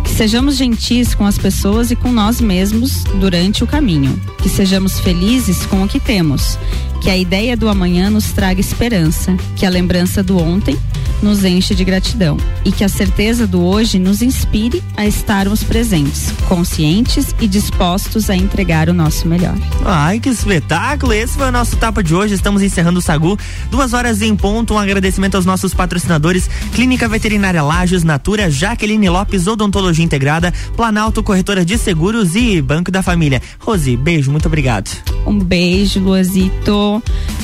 Que 0.03 0.09
sejamos 0.09 0.55
gentis 0.57 1.15
com 1.15 1.25
as 1.25 1.37
pessoas 1.37 1.91
e 1.91 1.95
com 1.95 2.11
nós 2.11 2.41
mesmos 2.41 3.03
durante 3.19 3.63
o 3.63 3.67
caminho. 3.67 4.19
Que 4.37 4.49
sejamos 4.49 4.99
felizes 4.99 5.65
com 5.65 5.83
o 5.83 5.87
que 5.87 5.99
temos. 5.99 6.57
Que 7.01 7.09
a 7.09 7.17
ideia 7.17 7.57
do 7.57 7.67
amanhã 7.67 8.09
nos 8.09 8.31
traga 8.31 8.61
esperança. 8.61 9.35
Que 9.55 9.65
a 9.65 9.69
lembrança 9.69 10.21
do 10.23 10.37
ontem 10.37 10.77
nos 11.21 11.43
enche 11.43 11.75
de 11.75 11.83
gratidão 11.83 12.37
e 12.65 12.71
que 12.71 12.83
a 12.83 12.89
certeza 12.89 13.45
do 13.45 13.63
hoje 13.63 13.99
nos 13.99 14.21
inspire 14.21 14.83
a 14.97 15.05
estarmos 15.05 15.63
presentes, 15.63 16.31
conscientes 16.47 17.35
e 17.39 17.47
dispostos 17.47 18.29
a 18.29 18.35
entregar 18.35 18.89
o 18.89 18.93
nosso 18.93 19.27
melhor. 19.27 19.55
Ai, 19.85 20.19
que 20.19 20.29
espetáculo! 20.29 21.13
Esse 21.13 21.37
foi 21.37 21.47
o 21.47 21.51
nosso 21.51 21.75
tapa 21.77 22.03
de 22.03 22.13
hoje. 22.13 22.33
Estamos 22.33 22.61
encerrando 22.61 22.99
o 22.99 23.01
Sagu. 23.01 23.37
Duas 23.69 23.93
horas 23.93 24.21
em 24.21 24.35
ponto. 24.35 24.73
Um 24.73 24.79
agradecimento 24.79 25.35
aos 25.35 25.45
nossos 25.45 25.73
patrocinadores: 25.73 26.49
Clínica 26.73 27.07
Veterinária 27.07 27.61
Lages, 27.61 28.03
Natura, 28.03 28.49
Jaqueline 28.49 29.09
Lopes, 29.09 29.47
Odontologia 29.47 30.03
Integrada, 30.03 30.53
Planalto 30.75 31.21
Corretora 31.21 31.63
de 31.63 31.77
Seguros 31.77 32.35
e 32.35 32.61
Banco 32.61 32.91
da 32.91 33.03
Família. 33.03 33.41
Rose, 33.59 33.95
beijo, 33.95 34.31
muito 34.31 34.47
obrigado. 34.47 34.89
Um 35.25 35.37
beijo, 35.37 35.99
Luazito. 35.99 36.90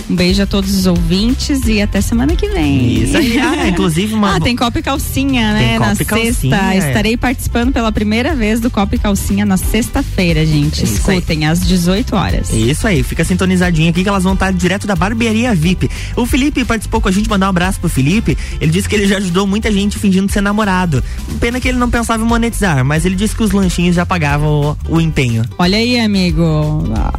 Um 0.10 0.16
beijo 0.16 0.42
a 0.42 0.46
todos 0.46 0.74
os 0.76 0.86
ouvintes 0.86 1.62
e 1.68 1.82
até 1.82 2.00
semana 2.02 2.36
que 2.36 2.48
vem. 2.50 3.04
Isso 3.04 3.18
aí, 3.18 3.38
ah, 3.40 3.68
inclusive 3.70 4.14
uma. 4.14 4.36
Ah, 4.38 4.40
tem 4.40 4.56
Copa 4.56 4.80
e 4.80 4.82
Calcinha, 4.82 5.54
né? 5.54 5.68
Tem 5.70 5.80
na 5.80 5.94
e 5.94 6.06
Calcinha, 6.06 6.58
sexta. 6.58 6.74
é. 6.74 6.78
Estarei 6.78 7.18
participando 7.18 7.72
pela 7.72 7.92
primeira 7.92 8.34
vez 8.34 8.60
do 8.60 8.70
Copa 8.72 8.96
e 8.96 9.00
Calcinha 9.00 9.46
na 9.46 9.58
sexta-feira, 9.58 10.46
gente. 10.46 10.82
É 10.82 10.84
isso 10.84 11.10
aí. 11.12 11.18
Escutem, 11.18 11.46
às 11.46 11.60
18 11.60 12.16
horas. 12.16 12.50
Isso 12.52 12.88
aí, 12.88 13.04
fica 13.04 13.24
sintonizadinho 13.24 13.90
aqui 13.90 14.02
que 14.04 14.10
elas 14.10 14.24
vão 14.24 14.34
estar 14.34 14.52
direto 14.54 14.88
da 14.88 14.96
barbearia 14.96 15.54
VIP. 15.54 15.90
O 16.16 16.26
Felipe 16.26 16.64
participou 16.66 17.02
com 17.02 17.10
a 17.10 17.12
gente, 17.12 17.30
mandar 17.30 17.48
um 17.48 17.50
abraço 17.50 17.80
pro 17.80 17.90
Felipe. 17.90 18.38
Ele 18.62 18.72
disse 18.72 18.88
que 18.88 18.96
ele 18.96 19.08
já 19.08 19.18
ajudou 19.18 19.46
muita 19.46 19.72
gente 19.72 20.00
fingindo 20.00 20.32
ser 20.32 20.42
namorado. 20.42 21.04
Pena 21.40 21.60
que 21.60 21.68
ele 21.68 21.78
não 21.78 21.90
pensava 21.90 22.24
em 22.24 22.26
monetizar, 22.28 22.84
mas 22.86 23.06
ele 23.06 23.16
disse 23.16 23.36
que 23.36 23.44
os 23.44 23.52
lanchinhos 23.52 23.96
já 23.96 24.06
pagavam 24.06 24.78
o, 24.90 24.96
o 24.96 25.02
empenho. 25.02 25.44
Olha 25.58 25.78
aí, 25.78 26.00
amigo. 26.00 26.44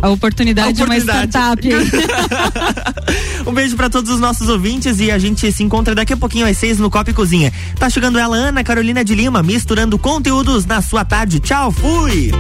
A 0.01 0.09
oportunidade, 0.09 0.69
A 0.69 0.73
de 0.73 0.83
uma 0.83 0.95
oportunidade. 0.97 1.29
startup. 1.69 1.69
Um 3.47 3.53
beijo 3.53 3.77
pra 3.77 3.89
todos 3.89 4.11
os 4.11 4.21
nossos 4.21 4.49
ouvintes 4.49 5.01
e 5.01 5.11
a 5.11 5.19
gente 5.19 5.51
se 5.51 5.63
encontra 5.63 5.95
daqui 5.95 6.13
a 6.13 6.17
pouquinho 6.17 6.47
às 6.47 6.59
seis 6.59 6.79
no 6.79 6.91
Copa 6.91 7.11
e 7.11 7.15
Cozinha. 7.15 7.53
Tá 7.79 7.89
chegando 7.89 8.19
ela, 8.19 8.37
Ana 8.37 8.63
Carolina 8.63 9.05
de 9.05 9.15
Lima, 9.15 9.43
misturando 9.43 9.99
conteúdos 9.99 10.67
na 10.67 10.83
sua 10.83 11.05
tarde. 11.05 11.41
Tchau, 11.41 11.71
fui! 11.71 12.31